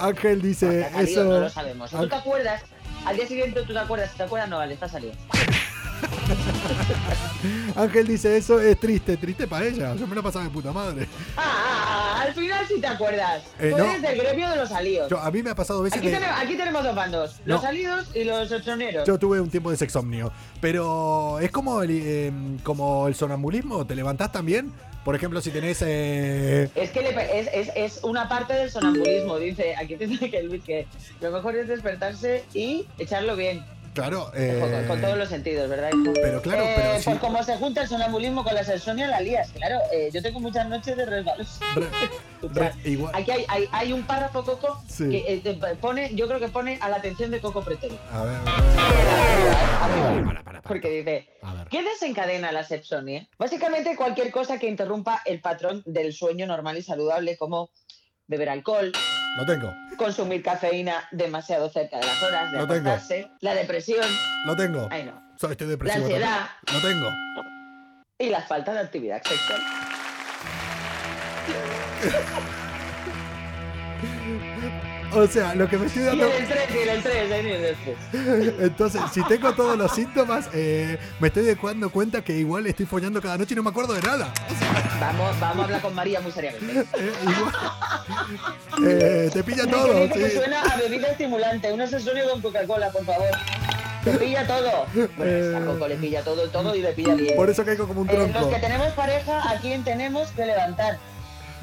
Ángel 0.00 0.42
dice 0.42 0.82
salido, 0.90 1.22
eso. 1.22 1.24
no 1.24 1.40
lo 1.42 1.48
sabemos. 1.48 1.90
Si 1.90 1.96
tú 1.96 2.08
te 2.08 2.14
acuerdas, 2.16 2.62
al 3.06 3.14
día 3.14 3.28
siguiente 3.28 3.62
tú 3.62 3.72
te 3.72 3.78
acuerdas, 3.78 4.10
si 4.10 4.16
te 4.16 4.24
acuerdas, 4.24 4.50
no 4.50 4.56
vale, 4.58 4.74
está 4.74 4.88
salido. 4.88 5.12
Ángel 7.76 8.04
dice 8.06 8.36
eso 8.36 8.58
es 8.60 8.78
triste, 8.80 9.16
triste 9.16 9.46
para 9.46 9.64
ella. 9.66 9.94
Yo 9.94 10.06
me 10.08 10.16
lo 10.16 10.22
pasaba 10.24 10.44
de 10.44 10.50
puta 10.50 10.72
madre. 10.72 11.06
Ah, 11.36 11.42
ah, 11.44 11.81
al 12.22 12.34
final 12.34 12.66
sí 12.68 12.80
te 12.80 12.86
acuerdas. 12.86 13.42
Eh, 13.58 13.70
tú 13.70 13.78
no. 13.78 13.84
eres 13.84 14.02
del 14.02 14.18
gremio 14.18 14.50
de 14.50 14.56
los 14.56 14.68
salidos. 14.68 15.10
Yo- 15.10 15.18
a 15.18 15.30
mí 15.30 15.42
me 15.42 15.50
ha 15.50 15.54
pasado 15.54 15.82
veces 15.82 15.98
Aquí, 15.98 16.08
que 16.08 16.14
tenemos, 16.14 16.36
aquí 16.40 16.56
tenemos 16.56 16.84
dos 16.84 16.94
bandos, 16.94 17.36
los 17.44 17.60
No. 17.60 17.62
salidos 17.66 18.08
y 18.14 18.24
los 18.24 18.50
ochoneros. 18.50 19.06
yo 19.06 19.18
tuve 19.18 19.40
un 19.40 19.50
tiempo 19.50 19.70
de 19.70 19.76
sexomnio. 19.76 20.32
Pero 20.60 21.38
es 21.40 21.50
como 21.50 21.82
el, 21.82 21.90
eh, 21.92 22.32
como 22.62 23.08
el 23.08 23.14
sonambulismo. 23.14 23.86
¿Te 23.86 23.94
levantás 23.94 24.32
también? 24.32 24.72
Por 25.04 25.16
ejemplo, 25.16 25.40
si 25.40 25.50
tenés. 25.50 25.82
eh, 25.84 26.70
Es 26.76 26.90
que 26.90 27.00
le- 27.02 27.40
es, 27.40 27.48
es, 27.52 27.70
es 27.74 28.04
una 28.04 28.28
parte 28.28 28.52
del 28.54 28.70
sonambulismo, 28.70 29.36
dice. 29.38 29.74
Aquí 29.76 29.96
te 29.96 30.06
dice 30.06 30.30
que 30.30 30.42
Luis 30.44 30.62
que 30.62 30.86
lo 31.20 31.30
mejor 31.32 31.56
es 31.56 31.66
despertarse 31.68 32.44
y 32.54 32.86
echarlo 32.98 33.34
bien. 33.34 33.64
Claro. 33.94 34.26
Con, 34.32 34.40
eh, 34.42 34.84
con 34.88 35.00
todos 35.00 35.16
los 35.18 35.28
sentidos, 35.28 35.68
¿verdad, 35.68 35.90
hijo? 35.92 36.12
pero 36.14 36.40
claro, 36.42 36.62
Eh, 36.64 36.72
pero 36.76 36.98
sí. 36.98 37.04
Pues 37.06 37.18
como 37.18 37.42
se 37.42 37.56
junta 37.56 37.82
el 37.82 37.88
sonambulismo 37.88 38.44
con 38.44 38.54
la 38.54 38.64
sexonia, 38.64 39.06
la 39.08 39.20
lías. 39.20 39.50
Claro, 39.52 39.78
eh, 39.92 40.10
yo 40.12 40.22
tengo 40.22 40.40
muchas 40.40 40.68
noches 40.68 40.96
de 40.96 41.04
resbalos. 41.06 41.60
re- 41.74 41.88
re- 42.54 42.72
igual. 42.90 43.14
Aquí 43.14 43.30
hay, 43.30 43.44
hay, 43.48 43.68
hay 43.72 43.92
un 43.92 44.02
párrafo, 44.04 44.44
Coco, 44.44 44.82
Sí. 44.88 45.08
que 45.10 45.34
eh, 45.34 45.40
te 45.42 45.54
pone, 45.76 46.14
yo 46.14 46.26
creo 46.28 46.40
que 46.40 46.48
pone 46.48 46.78
a 46.80 46.88
la 46.88 46.96
atención 46.96 47.30
de 47.30 47.40
Coco 47.40 47.62
Pretero. 47.62 47.96
A 48.12 48.24
ver, 48.24 48.36
Arriba, 48.46 50.06
para, 50.14 50.24
para, 50.24 50.42
para. 50.44 50.62
Porque 50.62 50.90
dice. 50.90 51.28
¿qué 51.70 51.82
desencadena 51.82 52.52
la 52.52 52.64
sepsonia? 52.64 53.26
Básicamente 53.38 53.96
cualquier 53.96 54.30
cosa 54.30 54.58
que 54.58 54.68
interrumpa 54.68 55.22
el 55.24 55.40
patrón 55.40 55.82
del 55.86 56.12
sueño 56.12 56.46
normal 56.46 56.76
y 56.78 56.82
saludable, 56.82 57.36
como 57.36 57.70
beber 58.26 58.48
alcohol, 58.48 58.92
Lo 59.36 59.46
tengo, 59.46 59.74
consumir 59.96 60.42
cafeína 60.42 61.08
demasiado 61.10 61.70
cerca 61.70 61.98
de 61.98 62.04
las 62.06 62.22
horas 62.22 62.52
de 62.52 62.58
Lo 62.58 62.66
tengo. 62.66 62.90
acostarse, 62.90 63.30
la 63.40 63.54
depresión, 63.54 64.04
lo 64.46 64.54
tengo. 64.56 64.88
ay 64.90 65.04
no, 65.04 65.22
Soy, 65.38 65.52
estoy 65.52 65.66
la 65.68 65.70
depresivo. 65.72 66.04
ansiedad. 66.04 66.46
Lo 66.72 66.80
tengo. 66.80 67.08
y 68.18 68.28
la 68.28 68.42
falta 68.42 68.74
de 68.74 68.80
actividad 68.80 69.22
sexual. 69.22 69.60
O 75.14 75.26
sea, 75.26 75.54
lo 75.54 75.68
que 75.68 75.76
me 75.78 75.86
estoy 75.86 76.02
dando. 76.04 76.24
en 76.26 76.32
el 76.42 76.48
3, 76.48 76.60
y 76.74 76.78
en 76.78 76.88
el 76.88 77.02
3, 77.02 77.30
en 77.30 77.46
el 77.46 77.76
3. 78.10 78.54
Entonces, 78.60 79.00
si 79.12 79.22
tengo 79.24 79.52
todos 79.54 79.76
los 79.76 79.92
síntomas, 79.92 80.48
eh, 80.54 80.98
me 81.20 81.28
estoy 81.28 81.54
dando 81.62 81.90
cuenta 81.90 82.22
que 82.22 82.32
igual 82.34 82.66
estoy 82.66 82.86
follando 82.86 83.20
cada 83.20 83.36
noche 83.38 83.52
y 83.52 83.56
no 83.56 83.62
me 83.62 83.70
acuerdo 83.70 83.92
de 83.94 84.02
nada. 84.02 84.32
O 84.50 84.58
sea, 84.58 84.98
Vamos, 85.00 85.38
vamos 85.40 85.60
a 85.60 85.64
hablar 85.64 85.80
con 85.82 85.94
María 85.94 86.20
muy 86.20 86.32
seriamente. 86.32 86.80
eh, 86.98 87.12
igual. 87.22 87.54
Eh, 88.88 89.30
te 89.32 89.42
pilla 89.44 89.66
todo, 89.66 90.08
sí. 90.14 90.30
suena 90.30 90.62
a 90.62 90.76
bebida 90.76 91.08
estimulante, 91.08 91.72
un 91.72 91.80
asesorio 91.80 92.30
con 92.30 92.40
Coca-Cola, 92.40 92.90
por 92.90 93.04
favor. 93.04 93.28
Te 94.04 94.12
pilla 94.12 94.46
todo. 94.46 94.86
Pues 95.16 95.54
a 95.54 95.60
Coco 95.64 95.86
le 95.88 95.96
pilla 95.96 96.22
todo, 96.24 96.48
todo 96.48 96.74
y 96.74 96.80
le 96.82 96.92
pilla 96.92 97.14
bien. 97.14 97.36
Por 97.36 97.48
eso 97.50 97.64
caigo 97.64 97.86
como 97.86 98.00
un 98.00 98.08
Eh, 98.10 98.16
los 98.16 98.30
tronco. 98.32 98.50
que 98.50 98.58
tenemos 98.58 98.88
pareja, 98.94 99.48
¿a 99.50 99.60
quién 99.60 99.84
tenemos 99.84 100.28
que 100.30 100.46
levantar? 100.46 100.98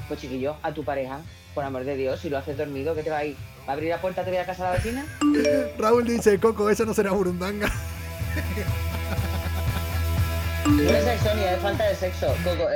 Pues 0.08 0.22
chiquillo, 0.22 0.56
a 0.64 0.72
tu 0.72 0.84
pareja, 0.84 1.20
por 1.60 1.66
amor 1.66 1.84
de 1.84 1.98
Dios, 1.98 2.22
si 2.22 2.30
lo 2.30 2.38
haces 2.38 2.58
dormido, 2.58 2.96
¿qué 2.96 3.04
te 3.04 3.10
va 3.10 3.18
a 3.18 3.26
ir? 3.26 3.36
¿Va 3.68 3.72
a 3.72 3.76
abrir 3.76 3.90
la 3.90 4.00
puerta, 4.00 4.24
te 4.24 4.30
voy 4.30 4.40
a 4.40 4.46
casa 4.46 4.66
a 4.66 4.72
la 4.72 4.78
vecina? 4.78 5.06
Raúl 5.78 6.06
dice, 6.06 6.40
Coco, 6.40 6.70
esa 6.70 6.86
no 6.86 6.94
será 6.94 7.12
burundanga. 7.12 7.70
No 10.66 10.84
es 10.84 11.04
sexonia, 11.04 11.54
es 11.56 11.62
falta 11.62 11.88
de 11.88 11.96
sexo. 11.96 12.28
Coco, 12.44 12.70
eh, 12.70 12.76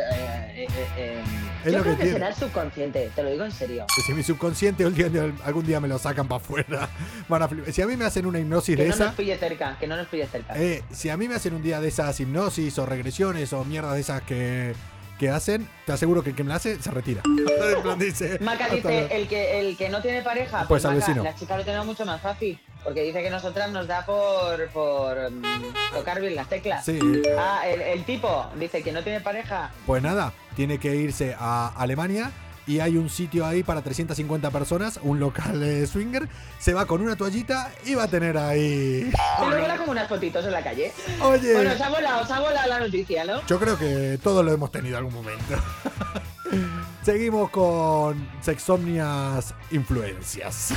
eh, 0.55 0.67
eh, 0.67 0.87
eh, 0.97 1.23
Es 1.63 1.71
yo 1.71 1.77
lo 1.77 1.83
creo 1.83 1.97
que 1.97 2.03
que, 2.05 2.11
será 2.13 2.29
el 2.29 2.35
subconsciente, 2.35 3.11
te 3.15 3.23
lo 3.23 3.29
digo 3.29 3.45
en 3.45 3.51
serio. 3.51 3.85
Si 4.03 4.13
mi 4.13 4.23
subconsciente 4.23 4.89
día- 4.89 5.31
algún 5.45 5.65
día 5.65 5.79
me 5.79 5.87
lo 5.87 5.99
sacan 5.99 6.27
para 6.27 6.41
afuera, 6.41 6.89
van 7.29 7.43
a 7.43 7.47
flipar. 7.47 7.71
Si 7.71 7.81
a 7.83 7.87
mí 7.87 7.95
me 7.95 8.05
hacen 8.05 8.25
una 8.25 8.39
hipnosis 8.39 8.75
Que 8.75 8.83
de 8.83 8.89
no 8.89 8.95
esa, 8.95 9.05
nos 9.05 9.15
pille 9.15 9.37
cerca, 9.37 9.77
que 9.79 9.85
no 9.87 9.95
nos 9.95 10.07
pille 10.07 10.25
cerca. 10.25 10.55
eh, 10.57 10.81
si 10.91 11.09
a 11.09 11.17
mí 11.17 11.27
me 11.27 11.35
hacen 11.35 11.53
un 11.53 11.61
día 11.61 11.79
de 11.79 11.87
esas 11.89 12.19
hipnosis 12.19 12.77
o 12.79 12.85
regresiones 12.87 13.53
o 13.53 13.63
mierdas 13.63 13.93
de 13.93 14.01
esas 14.01 14.21
que, 14.23 14.73
que 15.23 15.29
hacen, 15.29 15.65
te 15.85 15.93
aseguro 15.93 16.21
que 16.21 16.31
el 16.31 16.35
que 16.35 16.43
me 16.43 16.49
la 16.49 16.55
hace 16.55 16.81
se 16.81 16.91
retira. 16.91 17.21
En 17.25 17.81
plan, 17.81 17.97
dice, 17.97 18.37
Maca 18.41 18.67
dice, 18.67 19.07
el 19.09 19.25
que, 19.29 19.57
el 19.61 19.77
que 19.77 19.87
no 19.87 20.01
tiene 20.01 20.21
pareja, 20.21 20.65
Pues 20.67 20.83
al 20.83 20.95
Maca, 20.95 21.07
vecino. 21.07 21.23
las 21.23 21.39
chicas 21.39 21.57
lo 21.59 21.63
tenemos 21.63 21.85
mucho 21.85 22.05
más 22.05 22.19
fácil, 22.19 22.59
porque 22.83 23.03
dice 23.03 23.23
que 23.23 23.29
nosotras 23.29 23.71
nos 23.71 23.87
da 23.87 24.05
por, 24.05 24.67
por 24.71 25.31
mm, 25.31 25.41
tocar 25.93 26.19
bien 26.19 26.35
las 26.35 26.49
teclas. 26.49 26.83
Sí, 26.83 26.99
Ah, 27.39 27.61
el, 27.65 27.79
el 27.81 28.03
tipo 28.03 28.47
dice 28.59 28.83
que 28.83 28.91
no 28.91 29.01
tiene 29.01 29.21
pareja, 29.21 29.71
pues 29.85 30.03
nada, 30.03 30.33
tiene 30.57 30.77
que 30.77 30.93
irse 30.93 31.33
a 31.39 31.69
Alemania 31.77 32.29
y 32.65 32.79
hay 32.79 32.97
un 32.97 33.09
sitio 33.09 33.45
ahí 33.45 33.63
para 33.63 33.81
350 33.81 34.49
personas, 34.51 34.99
un 35.01 35.19
local 35.19 35.59
de 35.59 35.85
swinger. 35.87 36.27
Se 36.59 36.73
va 36.73 36.85
con 36.85 37.01
una 37.01 37.15
toallita 37.15 37.71
y 37.85 37.95
va 37.95 38.03
a 38.03 38.07
tener 38.07 38.37
ahí. 38.37 39.11
luego 39.39 39.67
da 39.67 39.77
como 39.77 39.91
unas 39.91 40.07
fotitos 40.07 40.45
en 40.45 40.51
la 40.51 40.63
calle. 40.63 40.91
Oye, 41.21 41.53
Bueno, 41.53 41.75
se 41.75 41.83
ha 41.83 41.89
volado, 41.89 42.25
se 42.25 42.33
ha 42.33 42.39
volado 42.39 42.69
la 42.69 42.79
noticia, 42.79 43.25
¿no? 43.25 43.45
yo 43.45 43.59
creo 43.59 43.77
que 43.77 44.19
todos 44.21 44.45
lo 44.45 44.51
hemos 44.51 44.71
tenido 44.71 44.97
en 44.97 45.05
algún 45.05 45.13
momento. 45.13 45.55
Seguimos 47.03 47.49
con 47.49 48.29
Sexomnias 48.41 49.53
Influencias. 49.71 50.73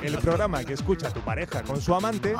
El 0.00 0.16
programa 0.18 0.64
que 0.64 0.72
escucha 0.72 1.10
tu 1.10 1.20
pareja 1.20 1.62
con 1.62 1.80
su 1.82 1.94
amante 1.94 2.34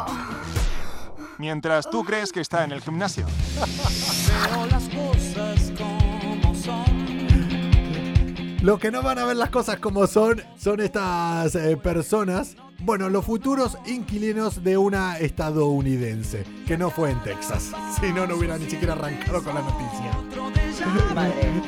mientras 1.38 1.90
tú 1.90 2.04
crees 2.04 2.32
que 2.32 2.40
está 2.40 2.64
en 2.64 2.72
el 2.72 2.80
gimnasio. 2.80 3.26
Lo 8.66 8.80
que 8.80 8.90
no 8.90 9.00
van 9.00 9.16
a 9.20 9.24
ver 9.24 9.36
las 9.36 9.50
cosas 9.50 9.78
como 9.78 10.08
son 10.08 10.42
son 10.58 10.80
estas 10.80 11.54
eh, 11.54 11.76
personas, 11.76 12.56
bueno, 12.80 13.08
los 13.08 13.24
futuros 13.24 13.78
inquilinos 13.86 14.64
de 14.64 14.76
una 14.76 15.18
estadounidense, 15.20 16.42
que 16.66 16.76
no 16.76 16.90
fue 16.90 17.12
en 17.12 17.22
Texas, 17.22 17.70
si 18.00 18.12
no, 18.12 18.26
no 18.26 18.34
hubiera 18.34 18.58
ni 18.58 18.68
siquiera 18.68 18.94
arrancado 18.94 19.44
con 19.44 19.54
la 19.54 19.60
noticia. 19.60 20.10
Madre. 21.14 21.62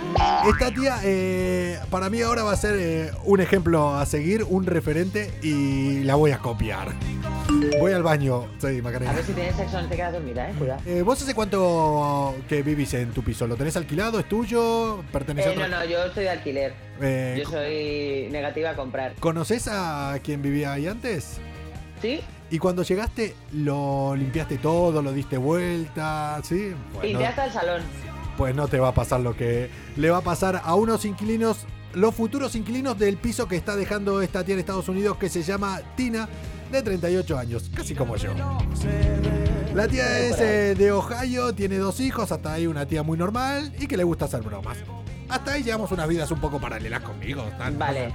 Esta 0.50 0.74
tía, 0.74 0.98
eh, 1.04 1.78
para 1.88 2.10
mí 2.10 2.20
ahora 2.20 2.42
va 2.42 2.50
a 2.50 2.56
ser 2.56 2.74
eh, 2.76 3.12
un 3.24 3.40
ejemplo 3.40 3.94
a 3.94 4.04
seguir, 4.04 4.42
un 4.42 4.66
referente 4.66 5.32
y 5.40 6.02
la 6.02 6.16
voy 6.16 6.32
a 6.32 6.38
copiar. 6.38 6.96
Voy 7.78 7.92
al 7.92 8.02
baño, 8.02 8.44
A 8.62 8.82
Macarena. 8.82 9.12
ver 9.12 9.24
si 9.24 9.32
tienes 9.32 9.56
sexo, 9.56 9.80
no 9.82 9.88
te 9.88 9.96
quedas 9.96 10.12
dormida, 10.12 10.48
eh, 10.50 10.54
cuidado. 10.58 10.80
Eh, 10.86 11.02
¿Vos 11.02 11.20
hace 11.22 11.34
cuánto 11.34 12.34
que 12.48 12.62
vivís 12.62 12.94
en 12.94 13.10
tu 13.12 13.22
piso? 13.22 13.46
¿Lo 13.46 13.56
tenés 13.56 13.76
alquilado? 13.76 14.18
¿Es 14.18 14.28
tuyo? 14.28 15.02
¿Pertenece 15.12 15.50
Eh, 15.50 15.62
a 15.62 15.68
no, 15.68 15.78
no, 15.78 15.84
yo 15.84 16.04
estoy 16.04 16.24
de 16.24 16.30
alquiler. 16.30 16.74
Eh, 17.00 17.42
Yo 17.44 17.50
soy 17.50 18.28
negativa 18.30 18.70
a 18.70 18.76
comprar. 18.76 19.14
¿Conoces 19.20 19.68
a 19.70 20.18
quien 20.22 20.42
vivía 20.42 20.72
ahí 20.72 20.86
antes? 20.86 21.38
¿Sí? 22.02 22.20
Y 22.50 22.58
cuando 22.58 22.82
llegaste, 22.82 23.34
lo 23.52 24.14
limpiaste 24.16 24.58
todo, 24.58 25.02
lo 25.02 25.12
diste 25.12 25.36
vuelta, 25.36 26.40
¿sí? 26.44 26.72
Bueno, 26.94 27.18
hasta 27.20 27.44
el 27.46 27.52
salón. 27.52 27.82
pues 28.38 28.54
no 28.54 28.68
te 28.68 28.78
va 28.78 28.88
a 28.88 28.94
pasar 28.94 29.20
lo 29.20 29.36
que 29.36 29.68
le 29.96 30.10
va 30.10 30.18
a 30.18 30.22
pasar 30.22 30.62
a 30.64 30.74
unos 30.76 31.04
inquilinos, 31.04 31.66
los 31.92 32.14
futuros 32.14 32.54
inquilinos 32.54 32.98
del 32.98 33.16
piso 33.16 33.48
que 33.48 33.56
está 33.56 33.74
dejando 33.76 34.22
esta 34.22 34.44
tía 34.44 34.54
en 34.54 34.60
Estados 34.60 34.88
Unidos 34.88 35.16
que 35.18 35.28
se 35.28 35.42
llama 35.42 35.80
Tina, 35.96 36.28
de 36.70 36.82
38 36.82 37.38
años, 37.38 37.70
casi 37.74 37.94
como 37.94 38.16
yo. 38.16 38.34
La 39.74 39.88
tía 39.88 40.18
es 40.20 40.40
eh, 40.40 40.74
de 40.74 40.92
Ohio, 40.92 41.54
tiene 41.54 41.78
dos 41.78 42.00
hijos, 42.00 42.32
hasta 42.32 42.52
ahí 42.52 42.66
una 42.66 42.86
tía 42.86 43.02
muy 43.02 43.16
normal 43.16 43.72
y 43.78 43.86
que 43.86 43.96
le 43.96 44.04
gusta 44.04 44.26
hacer 44.26 44.42
bromas. 44.42 44.78
Hasta 45.28 45.52
ahí 45.52 45.62
llevamos 45.62 45.92
unas 45.92 46.08
vidas 46.08 46.30
un 46.30 46.40
poco 46.40 46.58
paralelas 46.58 47.02
conmigo. 47.02 47.44
tal. 47.58 47.76
Vale. 47.76 48.12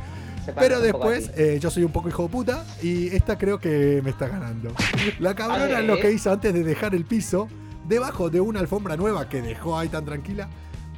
Pero 0.56 0.82
después 0.82 1.32
eh, 1.36 1.58
yo 1.62 1.72
soy 1.72 1.84
un 1.84 1.92
poco 1.92 2.10
hijo 2.10 2.24
de 2.24 2.30
puta 2.30 2.66
y 2.82 3.08
esta 3.16 3.38
creo 3.38 3.60
que 3.60 4.02
me 4.04 4.10
está 4.10 4.28
ganando. 4.28 4.74
La 5.20 5.36
cabrona 5.36 5.66
ver. 5.66 5.84
lo 5.86 5.98
que 6.00 6.12
hizo 6.12 6.32
antes 6.32 6.54
de 6.54 6.64
dejar 6.64 6.94
el 6.96 7.06
piso, 7.06 7.48
debajo 7.88 8.30
de 8.30 8.42
una 8.42 8.60
alfombra 8.60 8.98
nueva 8.98 9.30
que 9.30 9.42
dejó 9.42 9.78
ahí 9.78 9.88
tan 9.88 10.06
tranquila, 10.06 10.50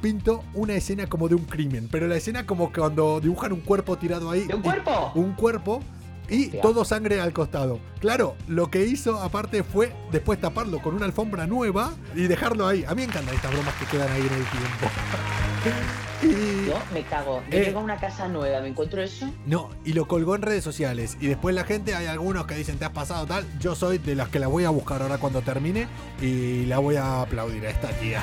pintó 0.02 0.42
una 0.54 0.74
escena 0.74 1.06
como 1.06 1.28
de 1.28 1.36
un 1.36 1.44
crimen. 1.44 1.88
Pero 1.90 2.08
la 2.08 2.16
escena 2.16 2.44
como 2.44 2.72
cuando 2.72 3.20
dibujan 3.20 3.52
un 3.52 3.60
cuerpo 3.60 3.96
tirado 3.96 4.30
ahí. 4.30 4.46
¿De 4.46 4.54
un 4.54 4.62
cuerpo? 4.62 5.12
un 5.14 5.32
cuerpo 5.34 5.80
y 6.28 6.46
Hostia. 6.46 6.60
todo 6.62 6.84
sangre 6.84 7.20
al 7.20 7.32
costado. 7.32 7.78
Claro, 8.00 8.36
lo 8.48 8.70
que 8.70 8.84
hizo 8.86 9.20
aparte 9.20 9.62
fue 9.62 9.92
después 10.12 10.40
taparlo 10.40 10.80
con 10.80 10.94
una 10.94 11.06
alfombra 11.06 11.46
nueva 11.46 11.94
y 12.14 12.26
dejarlo 12.26 12.66
ahí. 12.66 12.84
A 12.84 12.90
mí 12.94 13.02
me 13.02 13.04
encantan 13.04 13.34
estas 13.34 13.52
bromas 13.52 13.74
que 13.74 13.86
quedan 13.86 14.10
ahí 14.12 14.22
en 14.22 14.34
el 14.34 14.44
tiempo. 14.44 14.86
y, 16.22 16.66
Yo 16.66 16.74
me 16.92 17.02
cago. 17.04 17.42
Yo 17.50 17.58
Eh. 17.58 17.64
llego 17.64 17.80
a 17.80 17.82
una 17.82 17.96
casa 17.98 18.28
nueva, 18.28 18.60
me 18.60 18.68
encuentro 18.68 19.02
eso. 19.02 19.30
no, 19.46 19.70
y 19.84 19.92
lo 19.92 20.06
colgó 20.08 20.34
en 20.34 20.42
redes 20.42 20.64
sociales. 20.64 21.16
Y 21.20 21.26
después 21.28 21.54
la 21.54 21.64
gente, 21.64 21.94
hay 21.94 22.06
algunos 22.06 22.46
que 22.46 22.54
dicen, 22.54 22.78
te 22.78 22.84
has 22.84 22.90
pasado 22.92 23.26
tal. 23.26 23.44
Yo 23.60 23.74
soy 23.74 23.98
de 23.98 24.14
las 24.14 24.28
que 24.28 24.38
la 24.38 24.46
voy 24.48 24.64
a 24.64 24.70
buscar 24.70 25.02
ahora 25.02 25.18
cuando 25.18 25.42
termine 25.42 25.86
y 26.20 26.64
la 26.66 26.78
voy 26.78 26.96
a 26.96 27.22
aplaudir 27.22 27.66
a 27.66 27.70
esta 27.70 27.88
tía. 27.90 28.22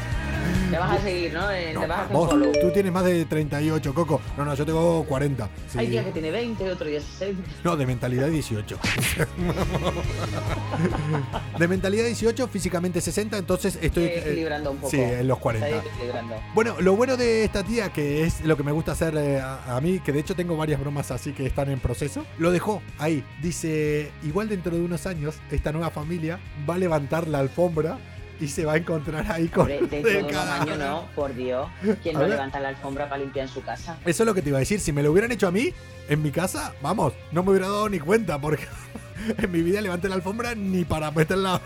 Te 0.71 0.77
vas 0.77 0.99
a 0.99 1.03
seguir, 1.03 1.33
¿no? 1.33 1.49
Eh, 1.51 1.71
No, 1.73 1.81
te 1.81 1.87
vas 1.87 1.99
a 1.99 2.03
hacer 2.03 2.15
vos, 2.15 2.29
follow. 2.31 2.51
tú 2.59 2.71
tienes 2.71 2.91
más 2.91 3.05
de 3.05 3.25
38, 3.25 3.93
Coco. 3.93 4.19
No, 4.37 4.45
no, 4.45 4.55
yo 4.55 4.65
tengo 4.65 5.03
40. 5.05 5.49
Sí. 5.71 5.79
Hay 5.79 5.87
días 5.87 6.05
que 6.05 6.11
tiene 6.11 6.31
20, 6.31 6.71
otro 6.71 6.87
día 6.87 6.99
60. 6.99 7.41
No, 7.63 7.75
de 7.77 7.85
mentalidad 7.85 8.27
18. 8.27 8.77
de 11.59 11.67
mentalidad 11.67 12.05
18, 12.05 12.47
físicamente 12.47 13.01
60, 13.01 13.37
entonces 13.37 13.77
estoy... 13.81 14.05
Estoy 14.05 14.19
eh, 14.19 14.31
equilibrando 14.31 14.71
un 14.71 14.77
poco. 14.77 14.91
Sí, 14.91 14.99
en 15.01 15.27
los 15.27 15.37
Está 15.37 15.43
40. 15.43 15.77
equilibrando. 15.77 16.35
Bueno, 16.53 16.75
lo 16.79 16.95
bueno 16.95 17.17
de 17.17 17.43
esta 17.43 17.63
tía, 17.63 17.82
que 17.91 18.23
es 18.23 18.41
lo 18.41 18.55
que 18.55 18.63
me 18.63 18.71
gusta 18.71 18.93
hacer 18.93 19.15
eh, 19.17 19.39
a, 19.39 19.75
a 19.75 19.81
mí, 19.81 19.99
que 19.99 20.11
de 20.11 20.19
hecho 20.19 20.35
tengo 20.35 20.55
varias 20.55 20.79
bromas 20.79 21.11
así 21.11 21.33
que 21.33 21.45
están 21.45 21.69
en 21.69 21.79
proceso, 21.79 22.25
lo 22.37 22.51
dejó 22.51 22.81
ahí. 22.99 23.23
Dice, 23.41 24.11
igual 24.23 24.49
dentro 24.49 24.75
de 24.75 24.81
unos 24.81 25.05
años, 25.05 25.35
esta 25.51 25.71
nueva 25.71 25.89
familia 25.89 26.39
va 26.69 26.75
a 26.75 26.77
levantar 26.77 27.27
la 27.27 27.39
alfombra 27.39 27.97
y 28.39 28.47
se 28.47 28.65
va 28.65 28.73
a 28.73 28.77
encontrar 28.77 29.31
ahí 29.31 29.47
con... 29.47 29.67
De 29.67 29.79
unos 29.79 30.31
cadáver. 30.31 30.73
años 30.73 30.77
no, 30.79 31.07
por 31.15 31.33
Dios. 31.33 31.67
¿Quién 32.01 32.15
no 32.15 32.27
levanta 32.27 32.59
la 32.59 32.69
alfombra 32.69 33.07
para 33.07 33.21
limpiar 33.21 33.47
en 33.47 33.53
su 33.53 33.61
casa? 33.61 33.97
Eso 34.05 34.23
es 34.23 34.27
lo 34.27 34.33
que 34.33 34.41
te 34.41 34.49
iba 34.49 34.57
a 34.57 34.59
decir. 34.59 34.79
Si 34.79 34.91
me 34.91 35.03
lo 35.03 35.11
hubieran 35.11 35.31
hecho 35.31 35.47
a 35.47 35.51
mí, 35.51 35.73
en 36.09 36.21
mi 36.21 36.31
casa, 36.31 36.73
vamos, 36.81 37.13
no 37.31 37.43
me 37.43 37.51
hubiera 37.51 37.67
dado 37.67 37.89
ni 37.89 37.99
cuenta, 37.99 38.39
porque 38.39 38.67
en 39.37 39.51
mi 39.51 39.61
vida 39.61 39.81
levanté 39.81 40.09
la 40.09 40.15
alfombra 40.15 40.55
ni 40.55 40.83
para 40.83 41.11
meterla, 41.11 41.61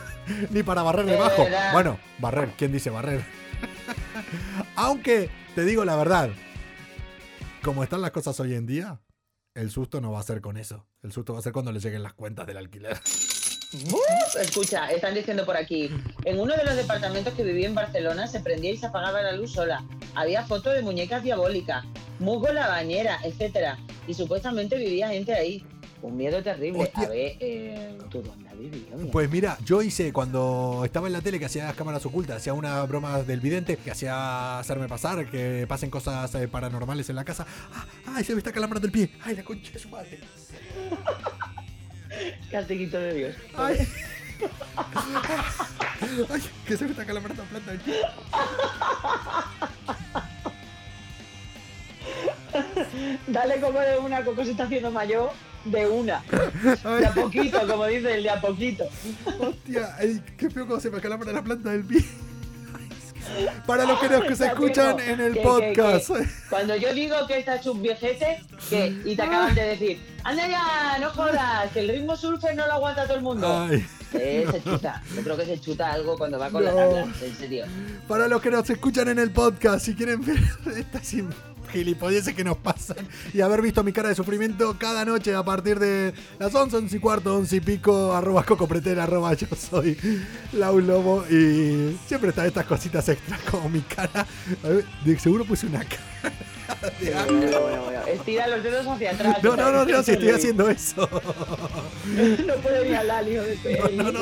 ni 0.49 0.63
para 0.63 0.83
barrer 0.83 1.05
De 1.05 1.13
debajo. 1.13 1.45
Bueno, 1.73 1.97
barrer, 2.19 2.49
¿quién 2.57 2.71
dice 2.71 2.89
barrer? 2.89 3.23
Aunque, 4.75 5.29
te 5.57 5.65
digo 5.65 5.83
la 5.85 5.95
verdad, 5.95 6.29
como 7.63 7.83
están 7.83 8.03
las 8.03 8.11
cosas 8.11 8.39
hoy 8.39 8.53
en 8.53 8.67
día, 8.67 9.01
el 9.55 9.71
susto 9.71 9.99
no 9.99 10.11
va 10.11 10.19
a 10.19 10.23
ser 10.23 10.39
con 10.39 10.55
eso. 10.55 10.85
El 11.01 11.11
susto 11.11 11.33
va 11.33 11.39
a 11.39 11.41
ser 11.41 11.51
cuando 11.51 11.71
le 11.71 11.79
lleguen 11.79 12.03
las 12.03 12.13
cuentas 12.13 12.45
del 12.45 12.57
alquiler. 12.57 12.95
Escucha, 14.39 14.91
están 14.91 15.15
diciendo 15.15 15.47
por 15.47 15.57
aquí. 15.57 15.89
En 16.25 16.39
uno 16.39 16.55
de 16.55 16.63
los 16.63 16.75
departamentos 16.75 17.33
que 17.33 17.43
viví 17.43 17.65
en 17.65 17.73
Barcelona 17.73 18.27
se 18.27 18.39
prendía 18.39 18.69
y 18.69 18.77
se 18.77 18.85
apagaba 18.85 19.23
la 19.23 19.31
luz 19.31 19.53
sola. 19.53 19.83
Había 20.13 20.45
fotos 20.45 20.75
de 20.75 20.83
muñecas 20.83 21.23
diabólicas, 21.23 21.83
musgo 22.19 22.49
en 22.49 22.55
la 22.55 22.67
bañera, 22.67 23.17
etcétera. 23.23 23.79
Y 24.07 24.13
supuestamente 24.13 24.77
vivía 24.77 25.09
gente 25.09 25.33
ahí. 25.33 25.65
Un 26.01 26.15
miedo 26.15 26.41
terrible. 26.43 26.83
Hostia. 26.83 27.03
A 27.03 27.09
ver, 27.09 27.35
eh, 27.39 27.97
¿tú 28.09 28.21
dónde 28.21 28.47
has 28.47 28.57
vivido? 28.57 28.97
mía? 28.97 29.09
Pues 29.11 29.29
mira, 29.29 29.57
yo 29.65 29.81
hice 29.81 30.13
cuando 30.13 30.83
estaba 30.85 31.07
en 31.07 31.13
la 31.13 31.21
tele 31.21 31.39
que 31.39 31.45
hacía 31.45 31.65
las 31.65 31.75
cámaras 31.75 32.05
ocultas, 32.05 32.37
hacía 32.37 32.53
una 32.53 32.83
broma 32.83 33.23
del 33.23 33.39
vidente 33.39 33.77
que 33.77 33.91
hacía 33.91 34.59
hacerme 34.59 34.87
pasar, 34.87 35.29
que 35.29 35.65
pasen 35.67 35.89
cosas 35.89 36.33
eh, 36.35 36.47
paranormales 36.47 37.09
en 37.09 37.15
la 37.15 37.25
casa. 37.25 37.45
¡Ah! 37.73 37.85
¡Ay, 38.15 38.23
se 38.23 38.33
me 38.33 38.39
está 38.39 38.51
calambrando 38.51 38.85
el 38.85 38.91
pie! 38.91 39.09
¡Ay, 39.23 39.35
la 39.35 39.43
concha 39.43 39.71
de 39.71 39.79
su 39.79 39.89
madre! 39.89 40.19
Castiguito 42.51 42.99
de 42.99 43.13
Dios. 43.13 43.35
¡Ay! 43.55 43.87
¡Ay! 46.29 46.41
Que 46.65 46.77
se 46.77 46.85
me 46.85 46.91
está 46.91 47.05
calambrando 47.05 47.43
la 47.43 47.49
planta 47.49 47.71
del 47.71 47.81
pie. 47.81 47.95
Dale 53.27 53.59
como 53.59 53.79
de 53.79 53.97
una, 53.97 54.23
Coco 54.23 54.43
se 54.43 54.51
está 54.51 54.63
haciendo 54.63 54.91
mayor, 54.91 55.31
de 55.71 55.87
una. 55.87 56.23
De 56.99 57.05
a 57.05 57.13
poquito, 57.13 57.67
como 57.67 57.85
dice 57.85 58.15
el 58.15 58.23
de 58.23 58.29
a 58.29 58.41
poquito. 58.41 58.85
¡Hostia! 59.39 59.95
Ay, 59.99 60.21
¡Qué 60.37 60.49
feo 60.49 60.65
cuando 60.65 60.81
se 60.81 60.89
me 60.89 60.99
calambra 61.01 61.31
la 61.31 61.43
planta 61.43 61.71
del 61.71 61.83
pie! 61.83 62.03
Para 63.65 63.83
los 63.85 63.99
que 63.99 64.07
nos 64.09 64.23
que 64.23 64.35
se 64.35 64.45
escuchan 64.47 64.99
en 65.01 65.19
el 65.19 65.33
Que- 65.33 65.41
podcast. 65.41 66.07
que 66.11 66.25
Cuando 66.49 66.75
yo 66.77 66.93
digo 66.93 67.15
que 67.27 67.39
estás 67.39 67.65
un 67.67 67.81
viejete, 67.81 68.41
que 68.69 68.95
y 69.05 69.15
te 69.15 69.21
acaban 69.21 69.53
de 69.53 69.63
decir, 69.63 69.99
anda 70.23 70.47
ya, 70.47 70.97
no 70.99 71.09
jodas, 71.09 71.69
que 71.73 71.81
el 71.81 71.89
ritmo 71.89 72.15
surfer 72.15 72.55
no 72.55 72.65
lo 72.65 72.73
aguanta 72.73 73.03
todo 73.05 73.17
el 73.17 73.23
mundo. 73.23 73.67
Ay. 73.69 73.85
Eh, 74.13 74.47
se 74.49 74.63
chuta. 74.63 75.03
Yo 75.13 75.21
creo 75.21 75.35
que 75.35 75.45
se 75.45 75.59
chuta 75.59 75.91
algo 75.91 76.17
cuando 76.17 76.39
va 76.39 76.49
con 76.49 76.63
la 76.63 76.71
No. 76.71 76.77
tabla, 76.77 77.01
en 77.21 77.35
serio. 77.35 77.65
Para 78.07 78.29
los 78.29 78.41
que 78.41 78.49
nos 78.49 78.69
escuchan 78.69 79.09
en 79.09 79.19
el 79.19 79.31
podcast, 79.31 79.85
si 79.85 79.93
quieren 79.95 80.23
ver 80.23 80.37
estas 80.77 81.13
im- 81.13 81.29
gilipolleces 81.71 82.33
que 82.35 82.43
nos 82.43 82.57
pasan 82.57 82.97
y 83.33 83.41
haber 83.41 83.61
visto 83.61 83.83
mi 83.83 83.91
cara 83.91 84.09
de 84.09 84.15
sufrimiento 84.15 84.75
cada 84.79 85.05
noche 85.05 85.33
a 85.35 85.43
partir 85.43 85.79
de 85.79 86.13
las 86.39 86.53
11, 86.53 86.77
11 86.77 86.95
y 86.95 86.99
cuarto, 86.99 87.35
11 87.35 87.55
y 87.55 87.59
pico, 87.61 88.13
arroba 88.13 88.43
cocopretera, 88.43 89.03
arroba 89.03 89.33
yo 89.33 89.47
soy 89.55 89.97
Lau 90.53 90.79
Lobo 90.79 91.25
y 91.29 91.97
siempre 92.07 92.29
están 92.29 92.47
estas 92.47 92.65
cositas 92.65 93.07
extras 93.09 93.39
como 93.49 93.69
mi 93.69 93.81
cara. 93.81 94.25
De 95.05 95.19
seguro 95.19 95.45
puse 95.45 95.67
una 95.67 95.79
cara 95.83 96.33
de. 96.99 98.11
Estira 98.13 98.47
los 98.47 98.63
dedos 98.63 98.87
hacia 98.87 99.11
atrás. 99.11 99.43
No, 99.43 99.55
no, 99.55 99.71
no, 99.71 99.85
no, 99.85 100.03
si 100.03 100.11
estoy 100.11 100.29
haciendo 100.29 100.69
eso. 100.69 101.09
No 102.47 102.53
puedo 102.55 102.83
ni 102.85 102.93
hablar, 102.93 103.27
hijo 103.27 103.43
de 103.43 103.91
No, 103.95 104.11
no. 104.11 104.19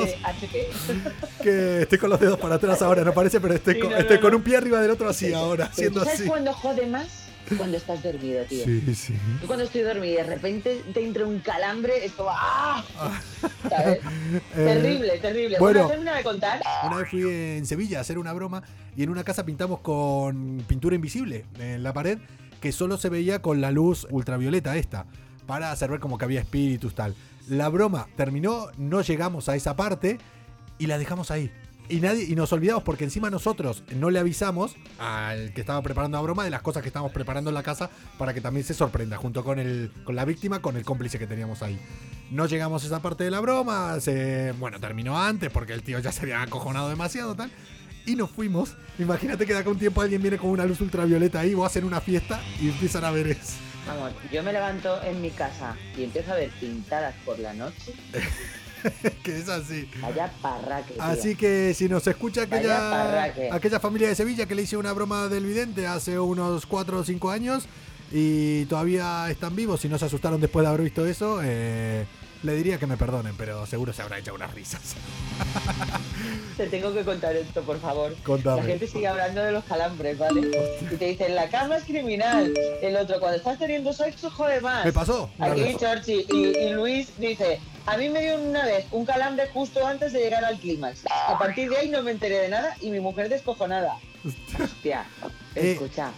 Que 1.42 1.82
estoy 1.82 1.98
con 1.98 2.10
los 2.10 2.20
dedos 2.20 2.38
para 2.38 2.56
atrás 2.56 2.82
ahora, 2.82 3.04
no 3.04 3.12
parece, 3.12 3.40
pero 3.40 3.54
estoy, 3.54 3.74
Sí, 3.74 3.80
con, 3.80 3.92
estoy 3.92 4.18
con 4.18 4.34
un 4.34 4.42
pie 4.42 4.56
arriba 4.56 4.80
del 4.80 4.90
otro 4.90 5.08
así 5.08 5.32
ahora, 5.32 5.66
haciendo 5.66 6.00
¿tú 6.00 6.04
¿Sabes 6.06 6.20
así. 6.20 6.28
cuándo 6.28 6.52
jode 6.52 6.86
más? 6.86 7.25
Cuando 7.56 7.76
estás 7.76 8.02
dormido, 8.02 8.44
tío. 8.44 8.64
Sí, 8.64 8.94
sí. 8.94 9.14
Yo 9.40 9.46
cuando 9.46 9.64
estoy 9.64 9.82
dormida 9.82 10.12
y 10.12 10.16
de 10.16 10.22
repente 10.24 10.82
te 10.92 11.04
entra 11.04 11.24
un 11.26 11.38
calambre, 11.40 12.04
es 12.04 12.12
como 12.12 12.30
¡ah! 12.32 12.84
¿Sabes? 13.68 14.00
Eh, 14.56 14.64
terrible, 14.64 15.18
terrible. 15.18 15.58
bueno. 15.58 15.86
Bueno, 15.86 16.12
de 16.12 16.22
contar. 16.22 16.60
Una 16.84 16.96
vez 16.96 17.08
fui 17.08 17.22
en 17.22 17.64
Sevilla 17.66 17.98
a 17.98 18.00
hacer 18.00 18.18
una 18.18 18.32
broma 18.32 18.62
y 18.96 19.02
en 19.02 19.10
una 19.10 19.22
casa 19.22 19.44
pintamos 19.44 19.80
con 19.80 20.64
pintura 20.66 20.96
invisible 20.96 21.44
en 21.58 21.82
la 21.82 21.92
pared 21.92 22.18
que 22.60 22.72
solo 22.72 22.96
se 22.96 23.08
veía 23.08 23.42
con 23.42 23.60
la 23.60 23.70
luz 23.70 24.06
ultravioleta 24.10 24.76
esta 24.76 25.06
para 25.46 25.70
hacer 25.70 25.90
ver 25.90 26.00
como 26.00 26.18
que 26.18 26.24
había 26.24 26.40
espíritus 26.40 26.94
tal. 26.94 27.14
La 27.48 27.68
broma 27.68 28.08
terminó, 28.16 28.66
no 28.76 29.02
llegamos 29.02 29.48
a 29.48 29.54
esa 29.54 29.76
parte 29.76 30.18
y 30.78 30.86
la 30.86 30.98
dejamos 30.98 31.30
ahí. 31.30 31.50
Y, 31.88 32.00
nadie, 32.00 32.24
y 32.24 32.34
nos 32.34 32.52
olvidamos 32.52 32.82
porque 32.82 33.04
encima 33.04 33.30
nosotros 33.30 33.84
no 33.94 34.10
le 34.10 34.18
avisamos 34.18 34.76
al 34.98 35.52
que 35.52 35.60
estaba 35.60 35.80
preparando 35.82 36.18
la 36.18 36.22
broma 36.22 36.44
de 36.44 36.50
las 36.50 36.62
cosas 36.62 36.82
que 36.82 36.88
estábamos 36.88 37.12
preparando 37.12 37.50
en 37.50 37.54
la 37.54 37.62
casa 37.62 37.90
para 38.18 38.34
que 38.34 38.40
también 38.40 38.64
se 38.64 38.74
sorprenda 38.74 39.16
junto 39.16 39.44
con, 39.44 39.58
el, 39.58 39.92
con 40.04 40.16
la 40.16 40.24
víctima, 40.24 40.60
con 40.60 40.76
el 40.76 40.84
cómplice 40.84 41.18
que 41.18 41.26
teníamos 41.26 41.62
ahí. 41.62 41.78
No 42.30 42.46
llegamos 42.46 42.82
a 42.82 42.86
esa 42.86 43.00
parte 43.02 43.22
de 43.22 43.30
la 43.30 43.38
broma, 43.40 44.00
se, 44.00 44.52
bueno, 44.52 44.80
terminó 44.80 45.20
antes 45.20 45.50
porque 45.50 45.74
el 45.74 45.82
tío 45.82 46.00
ya 46.00 46.10
se 46.10 46.22
había 46.22 46.42
acojonado 46.42 46.88
demasiado 46.88 47.36
tal. 47.36 47.50
Y 48.04 48.16
nos 48.16 48.30
fuimos. 48.30 48.76
Imagínate 48.98 49.46
que 49.46 49.52
de 49.52 49.60
acá 49.60 49.70
un 49.70 49.78
tiempo 49.78 50.00
alguien 50.00 50.22
viene 50.22 50.38
con 50.38 50.50
una 50.50 50.64
luz 50.64 50.80
ultravioleta 50.80 51.40
ahí, 51.40 51.54
vos 51.54 51.66
hacen 51.66 51.84
una 51.84 52.00
fiesta 52.00 52.40
y 52.60 52.68
empiezan 52.68 53.04
a 53.04 53.10
ver 53.10 53.28
eso. 53.28 53.54
Vamos, 53.86 54.12
yo 54.32 54.42
me 54.42 54.52
levanto 54.52 55.00
en 55.04 55.20
mi 55.22 55.30
casa 55.30 55.76
y 55.96 56.04
empiezo 56.04 56.32
a 56.32 56.36
ver 56.36 56.50
pintadas 56.60 57.14
por 57.24 57.38
la 57.38 57.52
noche. 57.54 57.94
que 59.22 59.38
es 59.38 59.48
así. 59.48 59.88
Vaya 60.00 60.30
parraque. 60.40 60.94
tío. 60.94 61.02
Así 61.02 61.34
que 61.36 61.74
si 61.74 61.88
nos 61.88 62.06
escucha 62.06 62.42
aquella, 62.42 63.24
aquella 63.52 63.80
familia 63.80 64.08
de 64.08 64.14
Sevilla 64.14 64.46
que 64.46 64.54
le 64.54 64.62
hice 64.62 64.76
una 64.76 64.92
broma 64.92 65.28
del 65.28 65.46
vidente 65.46 65.86
hace 65.86 66.18
unos 66.18 66.66
4 66.66 66.98
o 66.98 67.04
5 67.04 67.30
años 67.30 67.66
y 68.12 68.64
todavía 68.66 69.28
están 69.30 69.56
vivos 69.56 69.84
y 69.84 69.88
no 69.88 69.98
se 69.98 70.04
asustaron 70.04 70.40
después 70.40 70.62
de 70.64 70.68
haber 70.68 70.82
visto 70.82 71.06
eso, 71.06 71.40
eh, 71.42 72.06
le 72.42 72.54
diría 72.54 72.78
que 72.78 72.86
me 72.86 72.96
perdonen, 72.96 73.34
pero 73.36 73.66
seguro 73.66 73.92
se 73.92 74.02
habrá 74.02 74.18
hecho 74.18 74.34
unas 74.34 74.52
risas. 74.54 74.94
Te 76.56 76.66
tengo 76.68 76.92
que 76.94 77.04
contar 77.04 77.36
esto, 77.36 77.62
por 77.62 77.78
favor. 77.80 78.14
Contame. 78.22 78.62
La 78.62 78.66
gente 78.68 78.86
sigue 78.86 79.06
hablando 79.06 79.42
de 79.42 79.52
los 79.52 79.64
calambres, 79.64 80.16
¿vale? 80.18 80.50
Y 80.90 80.96
te 80.96 81.04
dicen, 81.06 81.34
la 81.34 81.48
cama 81.50 81.76
es 81.76 81.84
criminal. 81.84 82.54
El 82.80 82.96
otro, 82.96 83.20
cuando 83.20 83.36
estás 83.36 83.58
teniendo 83.58 83.92
sexo, 83.92 84.30
jode 84.30 84.60
más. 84.60 84.84
Me 84.84 84.92
pasó. 84.92 85.30
Aquí. 85.38 85.76
Chorchi 85.78 86.24
y, 86.32 86.56
y 86.58 86.70
Luis 86.70 87.08
dice, 87.18 87.60
a 87.86 87.96
mí 87.98 88.08
me 88.08 88.20
dio 88.22 88.36
una 88.40 88.64
vez 88.64 88.86
un 88.90 89.04
calambre 89.04 89.48
justo 89.52 89.86
antes 89.86 90.12
de 90.12 90.20
llegar 90.20 90.44
al 90.44 90.58
clímax. 90.58 91.04
A 91.28 91.38
partir 91.38 91.68
de 91.68 91.76
ahí 91.76 91.88
no 91.90 92.02
me 92.02 92.10
enteré 92.12 92.38
de 92.38 92.48
nada 92.48 92.74
y 92.80 92.90
mi 92.90 93.00
mujer 93.00 93.28
descojonada. 93.28 93.96
Hostia, 94.62 95.04
Eh, 95.54 95.72
escucha, 95.72 96.10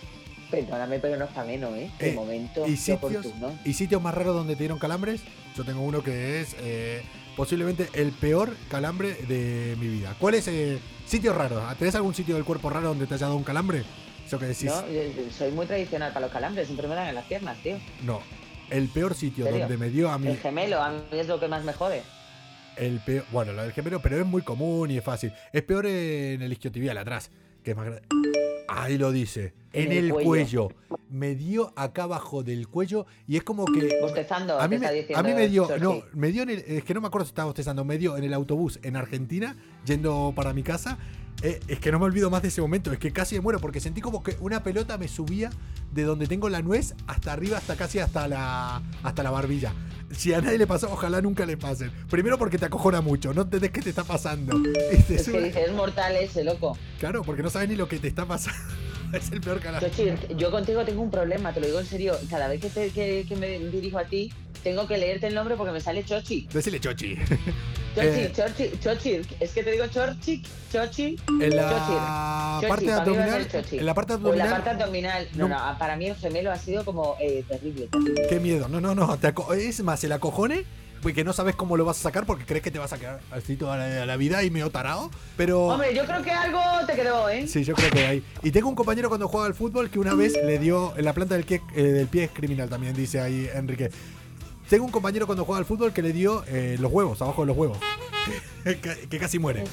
perdóname, 0.50 0.98
pero 0.98 1.16
no 1.16 1.24
está 1.26 1.44
menos, 1.44 1.74
¿eh? 1.74 1.90
De 1.98 2.10
Eh, 2.10 2.14
momento, 2.14 2.66
y 2.66 2.76
sitios, 2.76 3.26
y 3.64 3.72
sitios 3.74 4.00
más 4.02 4.14
raros 4.14 4.34
donde 4.34 4.54
te 4.54 4.60
dieron 4.60 4.78
calambres. 4.78 5.20
Yo 5.56 5.64
tengo 5.64 5.80
uno 5.82 6.02
que 6.02 6.40
es 6.40 6.56
eh, 6.60 7.02
posiblemente 7.36 7.88
el 7.94 8.12
peor 8.12 8.54
calambre 8.70 9.14
de 9.14 9.76
mi 9.78 9.88
vida. 9.88 10.14
¿Cuál 10.18 10.34
es 10.34 10.48
eh, 10.48 10.78
sitio 11.06 11.32
raro? 11.32 11.62
¿Tenés 11.78 11.94
algún 11.94 12.14
sitio 12.14 12.34
del 12.34 12.44
cuerpo 12.44 12.70
raro 12.70 12.88
donde 12.88 13.06
te 13.06 13.14
haya 13.14 13.26
dado 13.26 13.36
un 13.36 13.44
calambre? 13.44 13.82
Eso 14.26 14.38
que 14.38 14.46
decís. 14.46 14.64
No, 14.66 14.86
yo- 14.88 15.02
yo 15.02 15.30
soy 15.36 15.50
muy 15.52 15.66
tradicional 15.66 16.12
para 16.12 16.26
los 16.26 16.32
calambres, 16.32 16.66
siempre 16.66 16.86
me 16.86 16.94
dan 16.94 17.08
en 17.08 17.14
las 17.14 17.24
piernas, 17.26 17.56
tío. 17.62 17.78
No. 18.02 18.20
el 18.70 18.88
peor 18.88 19.14
sitio 19.14 19.46
donde 19.50 19.78
me 19.78 19.88
dio 19.88 20.10
a 20.10 20.18
mí 20.18 20.28
El 20.28 20.36
gemelo, 20.36 20.82
a 20.82 20.90
mí 20.90 21.00
es 21.12 21.26
lo 21.26 21.40
que 21.40 21.48
más 21.48 21.64
me 21.64 21.72
jode. 21.72 22.02
el 22.76 23.00
peor, 23.00 23.24
bueno, 23.32 23.54
lo 23.54 23.62
del 23.62 23.72
gemelo, 23.72 24.02
pero 24.02 24.18
es 24.20 24.26
muy 24.26 24.42
común 24.42 24.90
y 24.90 24.98
es 24.98 25.04
fácil. 25.04 25.32
Es 25.54 25.62
peor 25.62 25.86
en 25.86 26.42
el 26.42 26.52
isquiotibial 26.52 26.98
atrás, 26.98 27.30
que 27.64 27.70
es 27.70 27.76
más 27.78 27.86
grande. 27.86 28.47
Ahí 28.68 28.98
lo 28.98 29.10
dice. 29.12 29.54
En, 29.72 29.86
En 29.86 29.92
el 29.92 30.04
el 30.06 30.12
cuello. 30.12 30.26
cuello. 30.26 30.68
Me 31.10 31.34
dio 31.34 31.72
acá 31.76 32.04
abajo 32.04 32.42
del 32.42 32.68
cuello 32.68 33.06
y 33.26 33.36
es 33.36 33.42
como 33.42 33.64
que 33.66 33.98
Bostezando, 34.00 34.58
a 34.58 34.66
mí, 34.68 34.78
me, 34.78 34.86
a 34.86 35.22
mí 35.22 35.34
me 35.34 35.48
dio, 35.48 35.68
no, 35.78 36.02
me 36.12 36.28
dio 36.30 36.42
en 36.42 36.50
el, 36.50 36.58
es 36.60 36.84
que 36.84 36.94
no 36.94 37.00
me 37.00 37.06
acuerdo 37.06 37.24
si 37.26 37.30
estaba 37.30 37.46
bostezando, 37.46 37.84
me 37.84 37.98
dio 37.98 38.16
en 38.16 38.24
el 38.24 38.32
autobús 38.34 38.78
en 38.82 38.96
Argentina, 38.96 39.56
yendo 39.84 40.32
para 40.36 40.52
mi 40.52 40.62
casa. 40.62 40.98
Eh, 41.42 41.60
es 41.68 41.78
que 41.78 41.92
no 41.92 41.98
me 42.00 42.04
olvido 42.06 42.30
más 42.30 42.42
de 42.42 42.48
ese 42.48 42.60
momento, 42.60 42.92
es 42.92 42.98
que 42.98 43.12
casi 43.12 43.36
me 43.36 43.40
muero 43.42 43.60
porque 43.60 43.78
sentí 43.80 44.00
como 44.00 44.24
que 44.24 44.36
una 44.40 44.64
pelota 44.64 44.98
me 44.98 45.06
subía 45.06 45.50
de 45.92 46.02
donde 46.02 46.26
tengo 46.26 46.48
la 46.48 46.62
nuez 46.62 46.94
hasta 47.06 47.32
arriba, 47.32 47.58
hasta 47.58 47.76
casi 47.76 48.00
hasta 48.00 48.26
la, 48.26 48.82
hasta 49.04 49.22
la 49.22 49.30
barbilla. 49.30 49.72
Si 50.10 50.32
a 50.34 50.40
nadie 50.40 50.58
le 50.58 50.66
pasó, 50.66 50.90
ojalá 50.90 51.20
nunca 51.20 51.46
le 51.46 51.56
pasen. 51.56 51.92
Primero 52.10 52.38
porque 52.38 52.58
te 52.58 52.64
acojona 52.64 53.00
mucho, 53.02 53.32
no 53.34 53.42
entendés 53.42 53.70
qué 53.70 53.82
te 53.82 53.90
está 53.90 54.02
pasando. 54.04 54.60
Es 54.90 55.04
que 55.28 55.64
es 55.64 55.72
mortal 55.72 56.16
ese, 56.16 56.42
loco. 56.44 56.76
Claro, 56.98 57.22
porque 57.22 57.42
no 57.42 57.50
sabes 57.50 57.68
ni 57.68 57.76
lo 57.76 57.86
que 57.88 57.98
te 57.98 58.08
está 58.08 58.26
pasando. 58.26 58.58
es 59.12 59.30
el 59.30 59.40
peor 59.40 59.60
carajo. 59.60 59.86
Chochi, 59.86 60.10
yo 60.36 60.50
contigo 60.50 60.84
tengo 60.84 61.02
un 61.02 61.10
problema, 61.10 61.52
te 61.52 61.60
lo 61.60 61.66
digo 61.66 61.78
en 61.78 61.86
serio. 61.86 62.14
Cada 62.28 62.48
vez 62.48 62.60
que, 62.60 62.68
te- 62.70 62.90
que- 62.90 63.26
que 63.28 63.36
me 63.36 63.58
dirijo 63.70 63.98
a 63.98 64.04
ti, 64.04 64.32
tengo 64.64 64.88
que 64.88 64.98
leerte 64.98 65.28
el 65.28 65.34
nombre 65.34 65.54
porque 65.56 65.72
me 65.72 65.80
sale 65.80 66.04
Chochi. 66.04 66.48
Decile 66.52 66.80
chochi. 66.80 67.16
Chochi, 68.80 69.10
Eh. 69.10 69.22
Es 69.40 69.50
que 69.52 69.62
te 69.62 69.70
digo 69.72 69.86
Chorchi, 69.88 70.42
Chochi. 70.72 71.16
En 71.40 71.56
la 71.56 72.60
parte 72.68 72.92
abdominal. 72.92 73.48
En 73.72 73.86
la 73.86 73.94
parte 73.94 74.12
O 74.12 74.16
en 74.16 74.20
abdominal. 74.20 74.48
la 74.48 74.54
parte 74.54 74.70
abdominal. 74.70 75.28
No, 75.34 75.48
No. 75.48 75.72
no, 75.72 75.78
para 75.78 75.96
mí 75.96 76.06
el 76.06 76.16
gemelo 76.16 76.50
ha 76.52 76.56
sido 76.56 76.84
como 76.84 77.16
eh, 77.20 77.44
terrible, 77.48 77.88
terrible. 77.90 78.26
Qué 78.28 78.40
miedo. 78.40 78.68
No, 78.68 78.80
no, 78.80 78.94
no. 78.94 79.18
es 79.54 79.82
más, 79.82 80.02
el 80.04 80.12
acojone. 80.12 80.64
Porque 81.00 81.22
no 81.22 81.32
sabes 81.32 81.54
cómo 81.54 81.76
lo 81.76 81.84
vas 81.84 81.96
a 82.00 82.02
sacar 82.02 82.26
porque 82.26 82.44
crees 82.44 82.60
que 82.60 82.72
te 82.72 82.80
vas 82.80 82.92
a 82.92 82.98
quedar 82.98 83.20
así 83.30 83.54
toda 83.54 83.76
la, 83.76 84.04
la 84.04 84.16
vida 84.16 84.42
y 84.42 84.50
medio 84.50 84.68
tarado. 84.70 85.12
Pero. 85.36 85.66
Hombre, 85.68 85.94
yo 85.94 86.04
creo 86.04 86.22
que 86.22 86.32
algo 86.32 86.60
te 86.88 86.94
quedó, 86.96 87.28
¿eh? 87.28 87.46
Sí, 87.46 87.62
yo 87.62 87.76
creo 87.76 87.88
que 87.92 88.04
hay. 88.04 88.24
Y 88.42 88.50
tengo 88.50 88.68
un 88.68 88.74
compañero 88.74 89.08
cuando 89.08 89.28
juega 89.28 89.46
al 89.46 89.54
fútbol 89.54 89.90
que 89.90 90.00
una 90.00 90.14
vez 90.14 90.32
le 90.34 90.58
dio 90.58 90.92
en 90.96 91.04
la 91.04 91.12
planta 91.12 91.36
del, 91.36 91.46
pie- 91.46 91.62
eh, 91.76 91.82
del 91.84 92.08
pie 92.08 92.24
es 92.24 92.30
criminal 92.32 92.68
también, 92.68 92.94
dice 92.96 93.20
ahí 93.20 93.48
Enrique. 93.54 93.90
Tengo 94.68 94.84
un 94.84 94.90
compañero 94.90 95.26
cuando 95.26 95.44
juega 95.44 95.58
al 95.58 95.64
fútbol 95.64 95.92
que 95.92 96.02
le 96.02 96.12
dio 96.12 96.44
eh, 96.46 96.76
los 96.78 96.92
huevos, 96.92 97.20
abajo 97.22 97.42
de 97.42 97.46
los 97.46 97.56
huevos. 97.56 97.78
que, 98.64 98.78
que 99.08 99.18
casi 99.18 99.38
muere. 99.38 99.64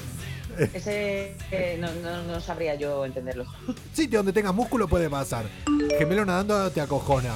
Ese 0.72 1.36
eh, 1.50 1.76
no, 1.78 1.88
no, 1.96 2.22
no 2.22 2.40
sabría 2.40 2.74
yo 2.76 3.04
entenderlo. 3.04 3.44
Sitio 3.92 4.20
donde 4.20 4.32
tengas 4.32 4.54
músculo 4.54 4.88
puede 4.88 5.10
pasar. 5.10 5.44
Gemelo 5.98 6.24
nadando 6.24 6.70
te 6.70 6.80
acojona. 6.80 7.34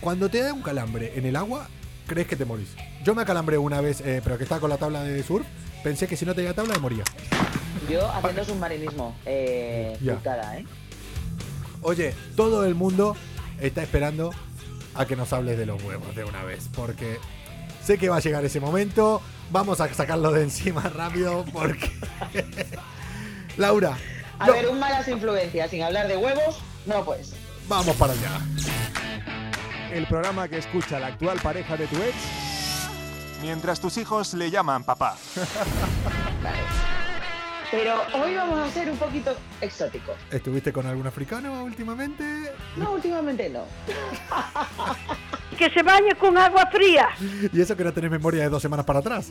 Cuando 0.00 0.28
te 0.28 0.42
da 0.42 0.52
un 0.52 0.62
calambre 0.62 1.12
en 1.16 1.24
el 1.24 1.36
agua, 1.36 1.68
crees 2.06 2.26
que 2.28 2.36
te 2.36 2.44
morís. 2.44 2.68
Yo 3.04 3.14
me 3.14 3.22
acalambré 3.22 3.56
una 3.56 3.80
vez, 3.80 4.02
eh, 4.02 4.20
pero 4.22 4.36
que 4.36 4.42
estaba 4.44 4.60
con 4.60 4.68
la 4.68 4.76
tabla 4.76 5.02
de 5.02 5.22
surf. 5.22 5.46
Pensé 5.82 6.06
que 6.06 6.16
si 6.16 6.26
no 6.26 6.34
tenía 6.34 6.52
tabla 6.52 6.74
me 6.74 6.80
moría. 6.80 7.04
Yo 7.88 8.06
haciendo 8.10 8.44
submarinismo, 8.44 9.16
eh, 9.24 9.96
Ya. 10.02 10.16
putada, 10.16 10.58
¿eh? 10.58 10.66
Oye, 11.82 12.14
todo 12.34 12.64
el 12.66 12.74
mundo 12.74 13.16
está 13.60 13.82
esperando 13.82 14.32
a 14.96 15.06
que 15.06 15.16
nos 15.16 15.32
hables 15.32 15.58
de 15.58 15.66
los 15.66 15.82
huevos 15.82 16.14
de 16.14 16.24
una 16.24 16.42
vez, 16.44 16.68
porque 16.74 17.18
sé 17.84 17.98
que 17.98 18.08
va 18.08 18.16
a 18.16 18.20
llegar 18.20 18.44
ese 18.44 18.60
momento. 18.60 19.20
Vamos 19.50 19.80
a 19.80 19.92
sacarlo 19.92 20.32
de 20.32 20.42
encima 20.42 20.82
rápido, 20.82 21.44
porque. 21.52 21.90
Laura, 23.56 23.96
A 24.38 24.46
no, 24.46 24.52
ver, 24.52 24.68
un 24.68 24.78
malas 24.78 25.08
influencias 25.08 25.70
sin 25.70 25.82
hablar 25.82 26.08
de 26.08 26.16
huevos, 26.16 26.58
no 26.84 27.04
pues. 27.04 27.32
vamos 27.68 27.96
para 27.96 28.12
allá. 28.12 28.40
El 29.92 30.06
programa 30.06 30.48
que 30.48 30.58
escucha 30.58 30.98
la 30.98 31.06
actual 31.08 31.38
pareja 31.40 31.76
de 31.76 31.86
tu 31.86 31.96
ex 31.96 32.14
mientras 33.40 33.80
tus 33.80 33.96
hijos 33.96 34.34
le 34.34 34.50
llaman 34.50 34.84
papá. 34.84 35.16
Vale. 36.42 36.56
Pero 37.70 37.96
hoy 38.14 38.34
vamos 38.34 38.58
a 38.60 38.70
ser 38.70 38.90
un 38.90 38.96
poquito 38.96 39.34
exóticos. 39.60 40.14
¿Estuviste 40.30 40.72
con 40.72 40.86
algún 40.86 41.06
africano 41.06 41.64
últimamente? 41.64 42.24
No, 42.76 42.92
últimamente 42.92 43.48
no. 43.50 43.64
Que 45.58 45.70
se 45.70 45.82
bañe 45.82 46.14
con 46.14 46.36
agua 46.38 46.66
fría. 46.70 47.08
Y 47.52 47.60
eso 47.60 47.76
que 47.76 47.82
no 47.84 47.92
tenés 47.92 48.10
memoria 48.10 48.42
de 48.44 48.48
dos 48.50 48.62
semanas 48.62 48.86
para 48.86 49.00
atrás. 49.00 49.30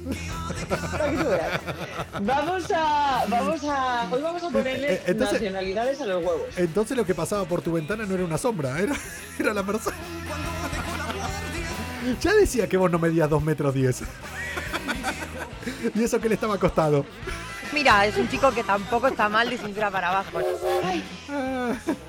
Vamos 2.21 2.71
a, 2.71 3.25
vamos 3.29 3.63
a, 3.63 4.07
hoy 4.11 4.21
vamos 4.21 4.43
a 4.43 4.49
ponerle 4.49 4.93
Eh, 4.93 5.01
entonces- 5.07 5.33
nacionalidades 5.41 6.01
a 6.01 6.05
los 6.05 6.17
huevos. 6.25 6.47
Entonces 6.57 6.97
lo 6.97 7.05
que 7.05 7.15
pasaba 7.15 7.45
por 7.45 7.61
tu 7.61 7.71
ventana 7.73 8.05
no 8.05 8.15
era 8.15 8.25
una 8.25 8.37
sombra, 8.37 8.79
era, 8.79 8.95
era 9.39 9.53
la 9.53 9.63
persona. 9.63 9.95
Ya 12.21 12.33
decía 12.33 12.67
que 12.67 12.77
vos 12.77 12.91
no 12.91 12.99
medías 12.99 13.29
2 13.29 13.41
metros 13.43 13.73
10. 13.73 14.03
Y 15.95 16.03
eso 16.03 16.19
que 16.19 16.27
le 16.29 16.35
estaba 16.35 16.55
acostado. 16.55 17.05
Mira, 17.73 18.05
es 18.05 18.15
un 18.17 18.29
chico 18.29 18.51
que 18.51 18.63
tampoco 18.63 19.07
está 19.07 19.27
mal 19.29 19.49
de 19.49 19.57
cintura 19.57 19.91
para 19.91 20.09
abajo. 20.09 20.39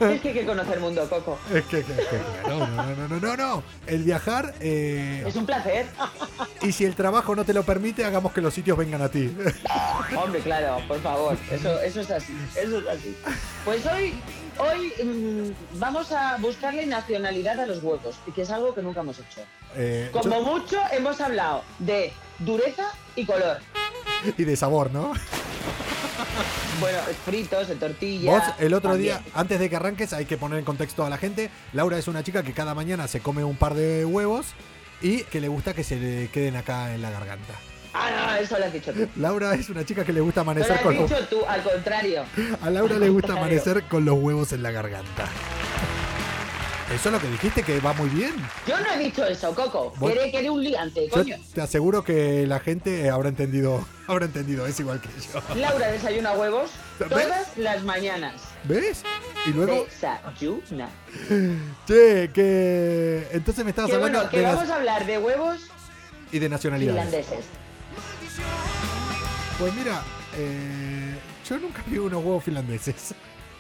Es 0.01 0.21
que 0.21 0.29
hay 0.29 0.35
que 0.35 0.47
conocer 0.47 0.75
el 0.75 0.81
mundo, 0.81 1.09
Coco. 1.09 1.39
Es 1.53 1.65
que, 1.65 1.83
que- 1.83 1.93
que- 1.95 2.49
no, 2.49 2.67
no, 2.67 2.83
no, 2.95 3.09
no, 3.09 3.21
no, 3.21 3.37
no. 3.37 3.63
El 3.87 4.05
viajar, 4.05 4.55
eh, 4.61 5.25
Es 5.27 5.35
un 5.37 5.47
placer. 5.47 5.87
y 6.63 6.73
si 6.73 6.85
el 6.85 6.95
trabajo 6.95 7.35
no 7.35 7.45
te 7.45 7.53
lo 7.55 7.63
permite, 7.65 8.05
hagamos 8.05 8.33
que 8.33 8.41
los 8.41 8.55
sitios 8.55 8.79
vengan 8.79 9.03
a 9.03 9.09
ti. 9.09 9.35
Hombre, 10.17 10.41
claro, 10.41 10.79
por 10.87 11.01
favor. 11.01 11.37
Eso, 11.51 11.81
eso 11.81 12.01
es 12.01 12.11
así. 12.11 12.33
Eso 12.57 12.79
es 12.79 12.87
así. 12.89 13.17
Pues 13.65 13.85
hoy, 13.87 14.15
hoy 14.59 14.93
mm, 15.05 15.79
vamos 15.81 16.13
a 16.13 16.37
buscarle 16.39 16.87
nacionalidad 16.87 17.59
a 17.61 17.67
los 17.67 17.83
huevos, 17.83 18.17
que 18.35 18.43
es 18.43 18.51
algo 18.51 18.75
que 18.75 18.83
nunca 18.83 19.01
hemos 19.01 19.19
hecho. 19.19 19.41
Eh, 19.75 20.11
Como 20.13 20.25
yo- 20.37 20.43
mucho 20.43 20.79
hemos 20.93 21.21
hablado 21.21 21.63
de 21.79 22.13
dureza 22.39 22.93
y 23.17 23.25
color. 23.27 23.59
y 24.39 24.45
de 24.45 24.57
sabor, 24.57 24.91
¿no? 24.93 25.13
Bueno, 26.81 26.99
fritos, 27.25 27.69
de 27.69 27.77
tortilla. 27.77 28.31
Vos, 28.33 28.43
el 28.59 28.75
otro 28.75 28.91
también. 28.91 29.17
día, 29.19 29.33
antes 29.35 29.59
de 29.59 29.71
que 29.71 29.77
arranques, 29.77 30.13
hay 30.13 30.27
que 30.27 30.37
poner 30.37 30.59
en 30.59 30.65
contexto 30.65 31.05
a 31.05 31.11
la 31.11 31.17
gente. 31.19 31.51
Laura 31.73 31.99
es 31.99 32.09
una 32.09 32.23
chica 32.23 32.43
que 32.43 32.53
cada 32.53 32.75
mañana 32.75 33.09
se 33.09 33.21
come 33.21 33.45
un 33.45 33.57
par 33.57 33.75
de 33.75 34.05
huevos 34.05 34.47
y 35.01 35.23
que 35.25 35.41
le 35.41 35.49
gusta 35.49 35.73
que 35.75 35.85
se 35.85 35.97
le 35.97 36.29
queden 36.29 36.57
acá 36.57 36.95
en 36.95 37.03
la 37.03 37.11
garganta. 37.11 37.55
Ah, 37.95 38.11
no, 38.11 38.43
eso 38.43 38.59
lo 38.59 38.67
has 38.67 38.73
dicho 38.75 38.93
tú. 38.93 39.09
Laura 39.17 39.55
es 39.55 39.71
una 39.71 39.85
chica 39.85 40.05
que 40.05 40.13
le 40.13 40.21
gusta 40.21 40.41
No 40.45 40.47
lo 40.47 40.51
amanecer 40.51 40.77
has 40.77 40.83
con 40.83 40.97
los... 40.97 41.09
dicho 41.09 41.27
tú, 41.29 41.45
al 41.49 41.63
contrario. 41.63 42.25
A 42.61 42.69
Laura 42.69 42.99
le 42.99 43.09
gusta 43.09 43.33
amanecer 43.33 43.85
con 43.85 44.05
los 44.05 44.19
huevos 44.19 44.53
en 44.53 44.63
la 44.63 44.71
garganta. 44.71 45.29
Eso 46.95 47.09
es 47.09 47.13
lo 47.13 47.21
que 47.21 47.27
dijiste, 47.29 47.63
que 47.65 47.81
va 47.81 47.93
muy 47.95 48.09
bien. 48.09 48.33
Yo 48.67 48.79
no 48.79 48.93
he 48.93 48.99
dicho 48.99 49.25
eso, 49.27 49.53
Coco. 49.55 49.93
Vos- 49.97 50.13
Quiere 50.13 50.31
que 50.31 50.39
eres 50.39 50.51
un 50.51 50.63
liante, 50.63 51.07
Yo 51.09 51.15
coño. 51.15 51.37
te 51.53 51.61
aseguro 51.61 52.05
que 52.05 52.47
la 52.47 52.61
gente 52.61 53.11
habrá 53.11 53.29
entendido, 53.29 53.85
habrá 54.07 54.27
entendido, 54.27 54.67
es 54.69 54.79
igual 54.79 55.01
que 55.01 55.09
yo. 55.33 55.43
Laura 55.57 55.89
desayuna 55.91 56.33
huevos 56.35 56.71
¿Ves? 57.01 57.09
todas 57.09 57.59
las 57.59 57.83
mañanas. 57.83 58.35
¿Ves? 58.65 59.03
Y 59.47 59.51
luego, 59.51 59.85
Desayuna. 59.87 60.89
che, 61.89 62.31
que 62.33 63.27
entonces 63.33 63.65
me 63.65 63.71
estabas 63.71 63.91
Que 63.91 63.97
hablando 63.97 64.19
bueno, 64.19 64.31
que 64.31 64.39
de 64.39 64.43
vamos 64.45 64.71
a 64.71 64.75
hablar 64.77 65.07
de 65.07 65.19
huevos 65.19 65.61
y 66.31 66.39
de 66.39 66.49
nacionalidades. 66.49 67.03
finlandeses. 67.05 67.45
Pues 69.59 69.75
mira, 69.75 70.03
eh, 70.37 71.17
yo 71.49 71.59
nunca 71.59 71.83
vi 71.87 71.99
unos 71.99 72.23
huevos 72.25 72.45
finlandeses. 72.45 73.13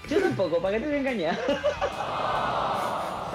Yo 0.09 0.21
tampoco, 0.21 0.63
¿para 0.63 0.77
qué 0.79 0.85
te 0.85 0.87
voy 0.87 0.95
a 0.95 0.99
engañar? 1.01 1.39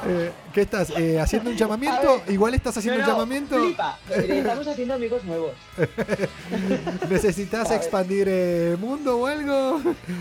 Eh, 0.08 0.32
¿Qué 0.54 0.62
estás? 0.62 0.90
eh, 0.98 1.20
¿Haciendo 1.20 1.50
un 1.52 1.56
llamamiento? 1.58 2.22
ver. 2.26 2.34
Igual 2.34 2.54
estás 2.54 2.78
haciendo 2.78 3.00
No, 3.02 3.06
un 3.06 3.12
llamamiento. 3.14 3.56
Flipa. 3.64 4.00
Eh, 4.10 4.26
Estamos 4.40 4.68
haciendo 4.68 4.94
amigos 4.96 5.24
nuevos. 5.24 5.52
¿Necesitas 7.10 7.72
expandir 7.72 8.28
el 8.30 8.78
mundo 8.78 9.20
o 9.20 9.28
algo? 9.28 9.76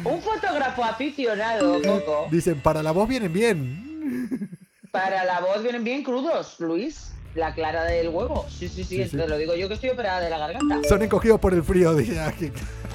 Un 0.04 0.22
fotógrafo 0.22 0.84
aficionado, 0.84 1.80
Coco. 1.82 2.28
Dicen, 2.30 2.60
para 2.60 2.82
la 2.82 2.92
voz 2.92 3.08
vienen 3.08 3.32
bien. 3.32 4.50
Para 4.90 5.24
la 5.24 5.40
voz 5.40 5.62
vienen 5.62 5.84
bien 5.84 6.02
crudos, 6.02 6.56
Luis. 6.58 7.12
La 7.36 7.54
clara 7.54 7.84
del 7.84 8.08
huevo. 8.08 8.44
Sí, 8.48 8.68
sí, 8.68 8.82
sí, 8.82 9.04
Sí, 9.04 9.08
sí. 9.10 9.16
te 9.16 9.28
lo 9.28 9.38
digo 9.38 9.54
yo 9.54 9.68
que 9.68 9.74
estoy 9.74 9.90
operada 9.90 10.20
de 10.20 10.30
la 10.30 10.38
garganta. 10.38 10.80
Son 10.88 11.00
encogidos 11.00 11.38
por 11.38 11.54
el 11.54 11.62
frío, 11.62 11.90
aquí. 12.26 12.50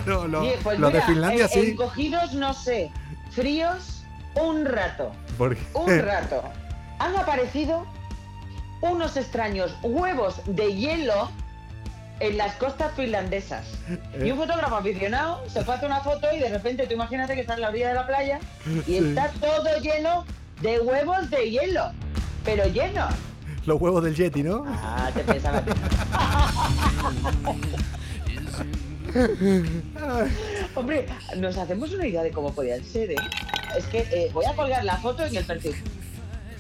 No, 0.06 0.28
lo- 0.28 0.42
Bien, 0.42 0.60
pues 0.62 0.78
los 0.78 0.92
de 0.92 1.02
Finlandia 1.04 1.46
eh, 1.46 1.50
sí. 1.52 1.60
Encogidos, 1.72 2.34
no 2.34 2.54
sé. 2.54 2.92
Fríos, 3.32 4.04
un 4.36 4.66
rato. 4.66 5.14
Porque- 5.38 5.62
Un 5.74 6.00
rato. 6.00 6.44
Han 7.00 7.16
aparecido 7.16 7.86
unos 8.82 9.18
extraños 9.18 9.76
huevos 9.82 10.42
de 10.46 10.74
hielo 10.76 11.30
en 12.20 12.38
las 12.38 12.56
costas 12.56 12.94
finlandesas. 12.96 13.68
Y 14.24 14.32
un 14.32 14.38
fotógrafo 14.38 14.76
aficionado 14.76 15.44
se 15.50 15.64
fue 15.64 15.74
a 15.74 15.78
hacer 15.78 15.90
una 15.90 16.02
foto 16.02 16.28
y 16.34 16.40
de 16.40 16.50
repente 16.50 16.88
tú 16.88 16.94
imagínate 16.94 17.36
que 17.36 17.42
está 17.42 17.56
en 17.56 17.62
la 17.62 17.70
orilla 17.70 17.90
de 17.90 17.96
la 17.96 18.08
playa 18.08 18.40
y 18.88 18.96
está 18.96 19.30
todo 19.42 19.80
lleno 19.82 20.26
de 20.62 20.80
huevos 20.80 21.30
de 21.30 21.52
hielo. 21.52 21.92
Pero 22.44 22.66
lleno. 22.68 23.08
Los 23.66 23.82
huevos 23.82 24.04
del 24.04 24.16
Yeti, 24.16 24.44
¿no? 24.44 24.64
Ah, 24.68 25.10
te 25.14 25.22
pensaba. 25.22 25.64
Hombre, 30.76 31.08
nos 31.38 31.58
hacemos 31.58 31.92
una 31.92 32.06
idea 32.06 32.22
de 32.22 32.32
cómo 32.32 32.54
podían 32.54 32.84
ser, 32.84 33.12
¿eh? 33.12 33.16
Es 33.76 33.86
que 33.88 34.08
eh, 34.12 34.30
voy 34.34 34.46
a 34.46 34.54
colgar 34.54 34.84
la 34.86 34.98
foto 34.98 35.26
en 35.26 35.36
el 35.36 35.44
perfil 35.46 35.76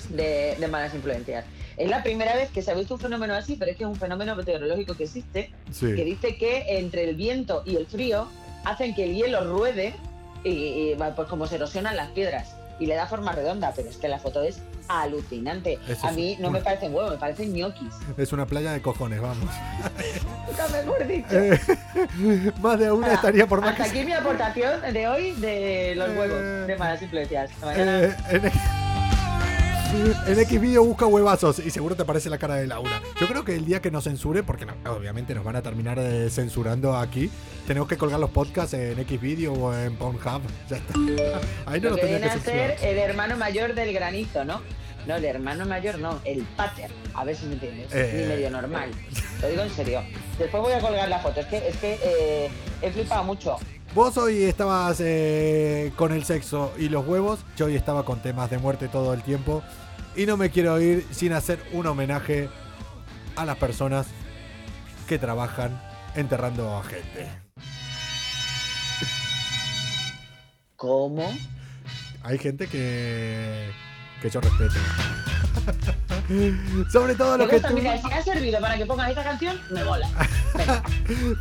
de, 0.10 0.56
de 0.60 0.68
Malas 0.68 0.94
Influencias. 0.94 1.46
Es 1.78 1.90
la 1.90 2.04
primera 2.04 2.36
vez 2.36 2.50
que 2.52 2.62
se 2.62 2.72
ha 2.72 2.74
visto 2.74 2.94
un 2.96 3.00
fenómeno 3.00 3.34
así, 3.34 3.56
pero 3.58 3.72
es 3.72 3.78
que 3.78 3.84
es 3.84 3.90
un 3.90 3.96
fenómeno 3.98 4.36
meteorológico 4.36 4.96
que 4.96 5.04
existe, 5.04 5.52
Sí. 5.72 5.88
que 5.96 6.06
dice 6.06 6.38
que 6.38 6.78
entre 6.80 7.04
el 7.10 7.16
viento 7.16 7.64
y 7.66 7.76
el 7.76 7.86
frío 7.86 8.28
hacen 8.64 8.96
que 8.96 9.04
el 9.04 9.16
hielo 9.16 9.44
ruede 9.46 9.94
y, 10.44 10.50
y 10.92 10.96
pues 11.16 11.28
como 11.28 11.48
se 11.48 11.56
erosionan 11.56 11.96
las 11.96 12.10
piedras 12.12 12.56
y 12.80 12.86
le 12.88 12.96
da 12.96 13.08
forma 13.08 13.32
redonda, 13.32 13.72
pero 13.76 13.90
es 13.90 13.96
que 13.98 14.08
la 14.10 14.20
foto 14.20 14.44
es 14.44 14.60
alucinante. 14.90 15.80
A 16.04 16.12
mí 16.12 16.36
no 16.40 16.52
me 16.52 16.60
parecen 16.62 16.94
huevos, 16.94 17.12
me 17.12 17.18
parecen 17.18 17.54
ñoquis. 17.54 17.94
Es 18.18 18.32
una 18.34 18.46
playa 18.46 18.72
de 18.74 18.82
cojones, 18.82 19.22
vamos. 19.22 19.50
Nunca 20.48 20.68
mejor 20.70 21.08
dicho. 21.08 21.28
Eh, 21.32 21.60
más 22.62 22.78
de 22.80 22.92
una 22.92 23.14
estaría 23.14 23.48
por 23.48 23.62
más 23.62 23.72
Hasta 23.72 23.86
que 23.86 23.90
aquí 23.92 24.06
mi 24.06 24.12
aportación 24.14 24.82
de 24.94 25.08
hoy 25.08 25.32
de 25.34 25.94
los 25.96 26.10
Eh, 26.10 26.18
huevos 26.18 26.68
de 26.68 26.76
malas 26.78 27.02
influencias. 27.02 27.50
Mañana. 27.62 28.02
Eh, 28.04 28.16
en, 28.30 28.52
en 30.28 30.40
X 30.40 30.60
video 30.62 30.84
busca 30.84 31.06
huevazos 31.06 31.60
y 31.60 31.70
seguro 31.72 31.96
te 31.96 32.04
aparece 32.04 32.30
la 32.30 32.38
cara 32.38 32.56
de 32.56 32.68
Laura. 32.68 33.02
Yo 33.20 33.28
creo 33.28 33.44
que 33.46 33.56
el 33.56 33.66
día 33.66 33.82
que 33.82 33.92
nos 33.92 34.04
censure, 34.04 34.44
porque 34.44 34.66
no- 34.66 34.74
obviamente 34.92 35.34
nos 35.34 35.44
van 35.44 35.56
a 35.56 35.62
terminar 35.62 35.98
eh, 36.00 36.30
censurando 36.30 36.96
aquí, 36.96 37.30
tenemos 37.68 37.88
que 37.88 37.98
colgar 37.98 38.20
los 38.20 38.30
podcasts 38.30 38.74
en 38.74 39.00
X 39.00 39.22
video 39.22 39.54
o 39.54 39.74
en 39.74 39.96
Pornhub. 39.96 40.42
Ya 40.70 40.78
está. 40.78 40.94
Ahí 41.66 41.80
no 41.80 41.90
Lo 41.90 41.96
lo 41.96 42.02
que 42.02 42.06
viene 42.08 42.22
que 42.22 42.30
a 42.30 42.40
ser 42.40 42.78
el 42.84 42.98
hermano 42.98 43.38
mayor 43.38 43.74
del 43.74 43.94
granizo, 43.94 44.44
¿no? 44.44 44.62
No, 45.08 45.16
el 45.18 45.26
hermano 45.26 45.66
mayor 45.68 46.00
no, 46.00 46.20
el 46.26 46.42
pater. 46.58 46.90
A 47.14 47.24
ver 47.24 47.36
si 47.36 47.46
me 47.46 47.54
entiendes. 47.54 47.94
Eh. 47.94 48.22
Ni 48.24 48.28
medio 48.28 48.50
normal. 48.50 48.90
Lo 49.42 49.48
digo 49.50 49.62
en 49.62 49.70
serio. 49.70 50.02
Después 50.40 50.64
voy 50.64 50.74
a 50.74 50.80
colgar 50.80 51.08
la 51.08 51.20
foto. 51.20 51.40
Es 51.42 51.46
que, 51.46 51.58
es 51.68 51.78
que 51.78 52.00
eh, 52.04 52.50
he 52.82 52.92
flipado 52.92 53.24
mucho. 53.24 53.56
Vos 53.94 54.18
hoy 54.18 54.44
estabas 54.44 54.98
eh, 55.00 55.92
con 55.96 56.12
el 56.12 56.26
sexo 56.26 56.74
y 56.80 56.90
los 56.90 57.06
huevos. 57.08 57.40
Yo 57.56 57.68
hoy 57.68 57.76
estaba 57.76 58.04
con 58.04 58.20
temas 58.22 58.50
de 58.50 58.58
muerte 58.58 58.88
todo 58.88 59.14
el 59.14 59.22
tiempo. 59.22 59.62
Y 60.16 60.26
no 60.26 60.38
me 60.38 60.50
quiero 60.50 60.80
ir 60.80 61.06
sin 61.12 61.34
hacer 61.34 61.60
un 61.74 61.88
homenaje 61.88 62.50
a 63.36 63.46
las 63.46 63.58
personas 63.58 64.08
que 65.08 65.20
trabajan 65.20 65.82
enterrando 66.16 66.78
a 66.78 66.84
gente. 66.84 67.28
¿Cómo? 70.78 71.34
Hay 72.24 72.38
gente 72.38 72.68
que, 72.68 73.70
que 74.22 74.30
yo 74.30 74.42
respeto. 74.42 74.76
Sobre 76.92 77.16
todo 77.16 77.38
Me 77.38 77.48
que 77.48 77.60
tú... 77.60 77.74
mira, 77.74 77.98
si 78.02 78.12
ha 78.12 78.22
servido 78.24 78.60
para 78.60 78.78
que 78.78 78.86
pongas 78.86 79.10
esta 79.10 79.24
canción, 79.24 79.60
me 79.72 79.84
mola. 79.84 80.10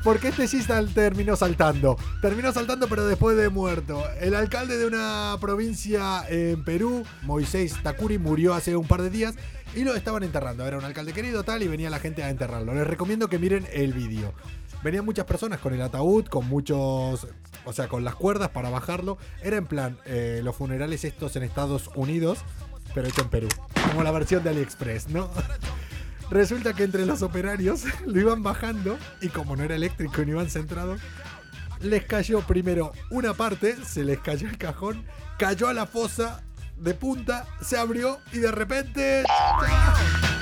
Porque 0.05 0.29
este 0.29 0.47
sí 0.49 0.63
sal- 0.63 0.93
terminó 0.93 1.37
saltando. 1.37 1.97
Terminó 2.21 2.53
saltando 2.53 2.87
pero 2.89 3.07
después 3.07 3.37
de 3.37 3.49
muerto. 3.49 4.03
El 4.21 4.35
alcalde 4.35 4.77
de 4.77 4.87
una 4.87 5.37
provincia 5.41 6.25
en 6.29 6.65
Perú, 6.65 7.05
Moisés 7.23 7.75
Takuri, 7.83 8.19
murió 8.19 8.55
hace 8.55 8.77
un 8.77 8.87
par 8.87 9.03
de 9.03 9.11
días 9.11 9.35
y 9.75 9.85
lo 9.85 9.95
estaban 9.95 10.23
enterrando. 10.23 10.67
Era 10.67 10.79
un 10.79 10.85
alcalde 10.85 11.13
querido 11.13 11.45
tal 11.45 11.63
y 11.63 11.69
venía 11.69 11.91
la 11.91 11.99
gente 11.99 12.23
a 12.23 12.31
enterrarlo. 12.31 12.75
Les 12.75 12.87
recomiendo 12.87 13.29
que 13.29 13.39
miren 13.39 13.67
el 13.73 13.93
vídeo. 13.93 14.35
Venían 14.83 15.05
muchas 15.07 15.25
personas 15.25 15.61
con 15.61 15.73
el 15.73 15.81
ataúd, 15.81 16.27
con 16.27 16.47
muchos... 16.49 17.27
O 17.67 17.73
sea, 17.73 17.89
con 17.89 18.05
las 18.05 18.15
cuerdas 18.15 18.51
para 18.51 18.69
bajarlo. 18.69 19.17
Era 19.43 19.57
en 19.57 19.65
plan 19.67 19.97
eh, 20.05 20.43
los 20.45 20.55
funerales 20.55 21.03
estos 21.05 21.35
en 21.37 21.43
Estados 21.45 21.89
Unidos, 21.95 22.41
pero 22.95 23.09
hecho 23.09 23.23
en 23.23 23.29
Perú. 23.29 23.49
Como 23.89 24.03
la 24.03 24.11
versión 24.13 24.43
de 24.45 24.51
AliExpress, 24.51 25.09
¿no? 25.09 25.31
Resulta 26.31 26.73
que 26.73 26.85
entre 26.85 27.05
los 27.05 27.23
operarios 27.23 27.83
lo 28.07 28.19
iban 28.19 28.43
bajando 28.43 28.99
y 29.21 29.29
como 29.29 29.57
no 29.57 29.65
era 29.65 29.75
eléctrico 29.75 30.23
y 30.23 30.27
no 30.27 30.33
iban 30.33 30.49
centrados, 30.49 31.01
les 31.81 32.05
cayó 32.05 32.41
primero 32.41 32.93
una 33.11 33.35
parte, 33.35 33.77
se 33.85 34.05
les 34.05 34.19
cayó 34.21 34.49
el 34.49 34.57
cajón, 34.57 35.05
cayó 35.39 35.69
a 35.69 35.75
la 35.75 35.87
fosa 35.87 36.43
de 36.77 36.95
punta, 36.95 37.47
se 37.61 37.77
abrió 37.77 38.19
y 38.33 38.39
de 38.39 38.51
repente... 38.51 39.25
¡chao! 39.27 40.35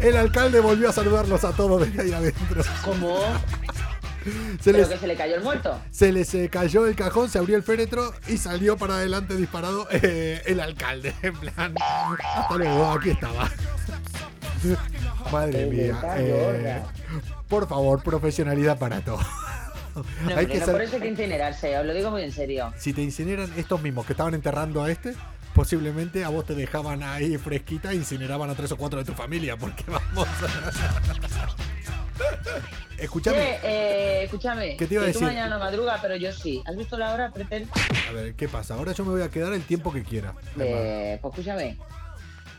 El 0.00 0.16
alcalde 0.16 0.60
volvió 0.60 0.88
a 0.88 0.92
saludarlos 0.92 1.44
a 1.44 1.52
todos 1.52 1.86
desde 1.86 2.02
ahí 2.02 2.12
adentro. 2.12 2.62
¿Cómo? 2.84 3.18
Se 4.60 4.72
¿Pero 4.72 4.78
les, 4.78 4.88
que 4.88 4.98
se 4.98 5.06
le 5.06 5.16
cayó 5.16 5.34
el 5.36 5.42
muerto? 5.42 5.78
se 5.90 6.12
les 6.12 6.34
eh, 6.34 6.48
cayó 6.50 6.86
el 6.86 6.96
cajón, 6.96 7.28
se 7.28 7.38
abrió 7.38 7.56
el 7.56 7.62
féretro 7.62 8.12
y 8.26 8.38
salió 8.38 8.76
para 8.76 8.94
adelante 8.96 9.36
disparado 9.36 9.86
eh, 9.90 10.42
el 10.46 10.60
alcalde. 10.60 11.14
En 11.22 11.36
plan, 11.36 11.74
hasta 11.78 12.54
luego, 12.56 12.92
aquí 12.92 13.10
estaba. 13.10 13.50
Madre 15.32 15.66
mía. 15.66 16.00
eh, 16.16 16.82
por 17.48 17.68
favor, 17.68 18.02
profesionalidad 18.02 18.78
para 18.78 19.00
todo. 19.02 19.18
No, 19.94 20.02
Hay 20.26 20.32
hombre, 20.32 20.46
que 20.48 20.58
no, 20.58 20.64
ser- 20.64 20.74
por 20.74 20.82
eso 20.82 20.96
hay 20.96 21.02
que 21.02 21.08
incinerarse, 21.08 21.78
os 21.78 21.86
lo 21.86 21.94
digo 21.94 22.10
muy 22.10 22.22
en 22.22 22.32
serio. 22.32 22.72
Si 22.78 22.92
te 22.92 23.00
incineran 23.02 23.52
estos 23.56 23.80
mismos 23.80 24.06
que 24.06 24.12
estaban 24.14 24.34
enterrando 24.34 24.82
a 24.82 24.90
este, 24.90 25.14
posiblemente 25.54 26.24
a 26.24 26.30
vos 26.30 26.44
te 26.44 26.54
dejaban 26.54 27.02
ahí 27.04 27.36
fresquita 27.38 27.92
e 27.92 27.96
incineraban 27.96 28.50
a 28.50 28.54
tres 28.56 28.72
o 28.72 28.76
cuatro 28.76 28.98
de 28.98 29.04
tu 29.04 29.12
familia, 29.12 29.56
porque 29.56 29.84
vamos. 29.88 30.26
Escúchame, 32.98 33.36
Che, 33.36 33.58
eh, 33.64 34.24
escúchame. 34.24 34.76
¿Qué 34.76 34.86
te 34.86 34.94
iba 34.94 35.02
a 35.02 35.06
decir? 35.06 35.20
Tú 35.20 35.26
mañana 35.26 35.48
no 35.48 35.58
madruga, 35.58 35.98
pero 36.00 36.16
yo 36.16 36.32
sí. 36.32 36.62
¿Has 36.66 36.76
visto 36.76 36.96
la 36.96 37.12
hora, 37.12 37.30
Pretel? 37.30 37.68
a 38.08 38.12
ver, 38.12 38.34
¿qué 38.34 38.48
pasa? 38.48 38.74
Ahora 38.74 38.92
yo 38.92 39.04
me 39.04 39.10
voy 39.12 39.22
a 39.22 39.30
quedar 39.30 39.52
el 39.52 39.62
tiempo 39.62 39.92
que 39.92 40.02
quiera. 40.04 40.32
De... 40.54 41.18
Pues 41.20 41.32
escúchame. 41.34 41.76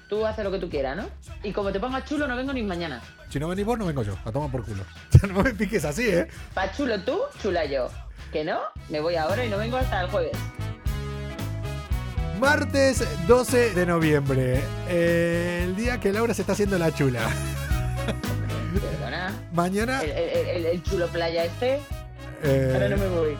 Tú 0.09 0.25
haces 0.25 0.43
lo 0.43 0.51
que 0.51 0.59
tú 0.59 0.69
quieras, 0.69 0.97
¿no? 0.97 1.07
Y 1.41 1.51
como 1.51 1.71
te 1.71 1.79
pongas 1.79 2.05
chulo, 2.05 2.27
no 2.27 2.35
vengo 2.35 2.53
ni 2.53 2.61
mañana. 2.61 3.01
Si 3.29 3.39
no 3.39 3.47
venís 3.47 3.65
vos, 3.65 3.79
no 3.79 3.85
vengo 3.87 4.03
yo. 4.03 4.15
A 4.23 4.31
tomar 4.31 4.51
por 4.51 4.63
culo. 4.63 4.83
no 5.27 5.41
me 5.41 5.53
piques 5.53 5.83
así, 5.85 6.07
¿eh? 6.09 6.27
Pa' 6.53 6.71
chulo 6.71 6.99
tú, 7.01 7.19
chula 7.41 7.65
yo. 7.65 7.89
Que 8.31 8.43
no, 8.43 8.59
me 8.89 8.99
voy 8.99 9.15
ahora 9.15 9.43
y 9.45 9.49
no 9.49 9.57
vengo 9.57 9.77
hasta 9.77 10.01
el 10.01 10.09
jueves. 10.11 10.37
Martes 12.39 13.03
12 13.27 13.73
de 13.73 13.85
noviembre. 13.85 14.61
eh, 14.89 15.61
el 15.63 15.75
día 15.75 15.99
que 15.99 16.11
Laura 16.11 16.33
se 16.33 16.41
está 16.41 16.51
haciendo 16.53 16.77
la 16.77 16.93
chula. 16.93 17.21
Perdona. 18.73 19.24
Mañana. 19.55 20.01
El, 20.03 20.09
el- 20.11 20.47
el- 20.49 20.65
el 20.65 20.83
chulo 20.83 21.07
playa 21.07 21.45
este, 21.45 21.79
eh, 22.43 22.71
ahora 22.73 22.89
no 22.89 22.97
me 22.97 23.07
voy. 23.07 23.37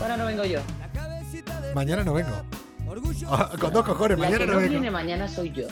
Ahora 0.00 0.16
no 0.16 0.26
vengo 0.26 0.44
yo. 0.44 0.60
mañana 1.74 2.02
no 2.04 2.14
vengo. 2.14 2.30
Ah, 3.28 3.50
con 3.58 3.72
dos 3.72 3.84
cojones, 3.84 4.18
La 4.18 4.24
mañana 4.26 4.38
que 4.40 4.46
no 4.46 4.52
no 4.54 4.58
vengo. 4.60 4.70
viene 4.72 4.90
mañana 4.90 5.28
soy 5.28 5.50
yo. 5.52 5.66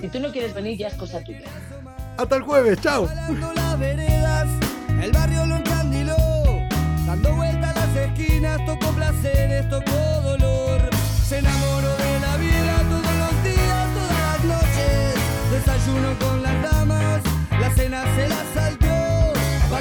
Si 0.00 0.08
tú 0.08 0.18
no 0.20 0.30
quieres 0.32 0.52
venir, 0.54 0.76
ya 0.76 0.88
es 0.88 0.94
cosa 0.94 1.22
tuya. 1.22 1.42
Hasta 2.16 2.36
el 2.36 2.42
jueves, 2.42 2.80
chao. 2.80 3.06
Parando 3.06 3.52
las 3.54 3.78
veredas, 3.78 4.48
el 5.02 5.12
barrio 5.12 5.46
lo 5.46 5.56
encandiló. 5.56 6.16
Dando 7.06 7.34
vueltas 7.36 7.74
las 7.76 7.96
esquinas, 7.96 8.64
tocó 8.66 8.90
placeres, 8.92 9.68
tocó 9.70 10.20
dolor. 10.22 10.80
Se 11.26 11.38
enamoró 11.38 11.96
de 11.96 12.20
la 12.20 12.36
vida 12.36 12.76
todos 12.90 13.16
los 13.22 13.44
días, 13.44 13.88
todas 13.94 14.44
las 14.44 14.44
noches. 14.44 15.14
Desayuno 15.52 16.18
con 16.18 16.42
las 16.42 16.62
damas, 16.62 17.22
la 17.60 17.70
cena 17.70 18.04
se 18.16 18.28
la. 18.28 18.38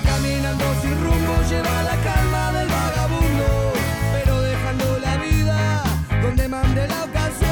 Caminando 0.04 0.64
sin 0.82 0.96
rumbo, 1.04 1.42
lleva 1.50 1.84
la 1.84 1.96
calma 2.04 2.52
del 2.52 2.68
vagabundo. 2.68 3.74
Pero 4.14 4.42
dejando 4.42 5.00
la 5.00 5.18
vida 5.18 5.84
donde 6.22 6.48
mande 6.48 6.88
la 6.88 7.04
ocasión. 7.04 7.52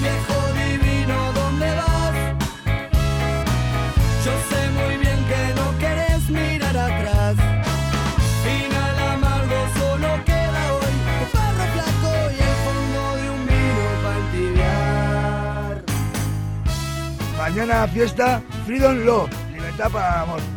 Viejo 0.00 0.38
divino, 0.54 1.32
¿dónde 1.32 1.74
vas? 1.74 2.14
Yo 4.24 4.32
sé 4.50 4.70
muy 4.70 4.96
bien 4.98 5.18
que 5.26 5.54
no 5.60 5.78
querés 5.78 6.30
mirar 6.30 6.76
atrás. 6.76 7.34
Final 8.44 8.98
amargo 9.12 9.58
solo 9.78 10.08
queda 10.24 10.62
hoy. 10.74 10.96
Un 11.22 11.28
perro 11.34 11.66
flaco 11.74 12.12
y 12.30 12.38
el 12.48 12.56
fondo 12.64 13.02
de 13.16 13.30
un 13.30 13.42
vino 13.46 13.84
para 14.02 14.18
entibiar. 14.24 15.74
Mañana 17.36 17.88
fiesta 17.88 18.40
Freedom 18.64 18.96
Love, 19.04 19.30
libertad 19.52 19.90
para 19.90 20.22
amor. 20.22 20.55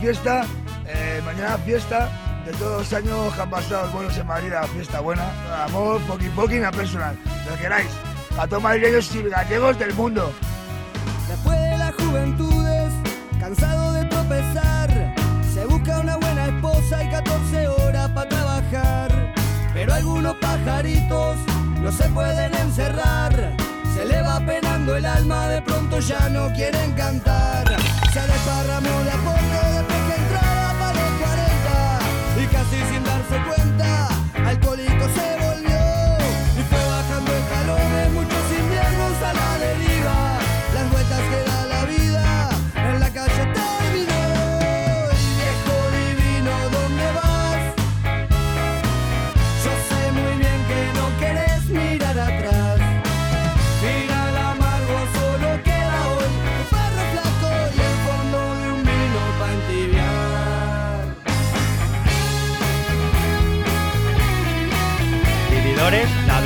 Fiesta, 0.00 0.46
eh, 0.86 1.20
mañana 1.26 1.58
fiesta 1.58 2.08
de 2.46 2.52
todos 2.52 2.78
los 2.78 2.92
años 2.94 3.34
que 3.34 3.42
han 3.42 3.50
pasado 3.50 3.90
buenos 3.90 4.16
en 4.16 4.26
Madrid, 4.26 4.50
fiesta 4.72 5.00
buena, 5.00 5.30
amor, 5.64 6.00
poqui 6.08 6.30
poqui, 6.30 6.62
a 6.62 6.70
personal, 6.70 7.14
lo 7.46 7.54
que 7.54 7.62
queráis, 7.62 7.90
a 8.38 8.46
todos 8.46 8.62
madrileños 8.62 9.14
y 9.14 9.22
gallegos 9.24 9.78
del 9.78 9.92
mundo. 9.92 10.32
Después 11.28 11.60
de 11.60 11.76
las 11.76 11.94
juventudes, 11.96 12.92
cansado 13.38 13.92
de 13.92 14.04
tropezar, 14.06 15.14
se 15.52 15.66
busca 15.66 16.00
una 16.00 16.16
buena 16.16 16.46
esposa 16.46 17.04
y 17.04 17.10
14 17.10 17.68
horas 17.68 18.10
para 18.12 18.28
trabajar. 18.30 19.34
Pero 19.74 19.92
algunos 19.92 20.34
pajaritos 20.36 21.36
no 21.82 21.92
se 21.92 22.08
pueden 22.08 22.54
encerrar. 22.54 23.54
Se 23.94 24.06
le 24.06 24.22
va 24.22 24.40
penando 24.40 24.96
el 24.96 25.04
alma, 25.04 25.48
de 25.48 25.60
pronto 25.60 26.00
ya 26.00 26.28
no 26.30 26.50
quieren 26.54 26.92
cantar. 26.92 27.66
Se 28.14 28.20
desparramó 28.20 29.04
de 29.04 29.10
a 29.10 29.16
poco 29.16 29.79
darse 33.30 33.48
cuenta, 33.48 34.09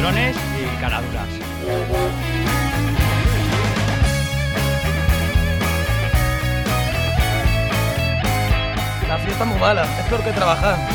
ladrones 0.04 0.36
y 0.60 0.80
caraduras. 0.80 1.28
La 9.08 9.18
fiesta 9.18 9.44
es 9.44 9.50
muy 9.50 9.58
mala, 9.58 9.84
es 9.84 10.06
peor 10.08 10.22
que 10.22 10.32
trabajar. 10.32 10.93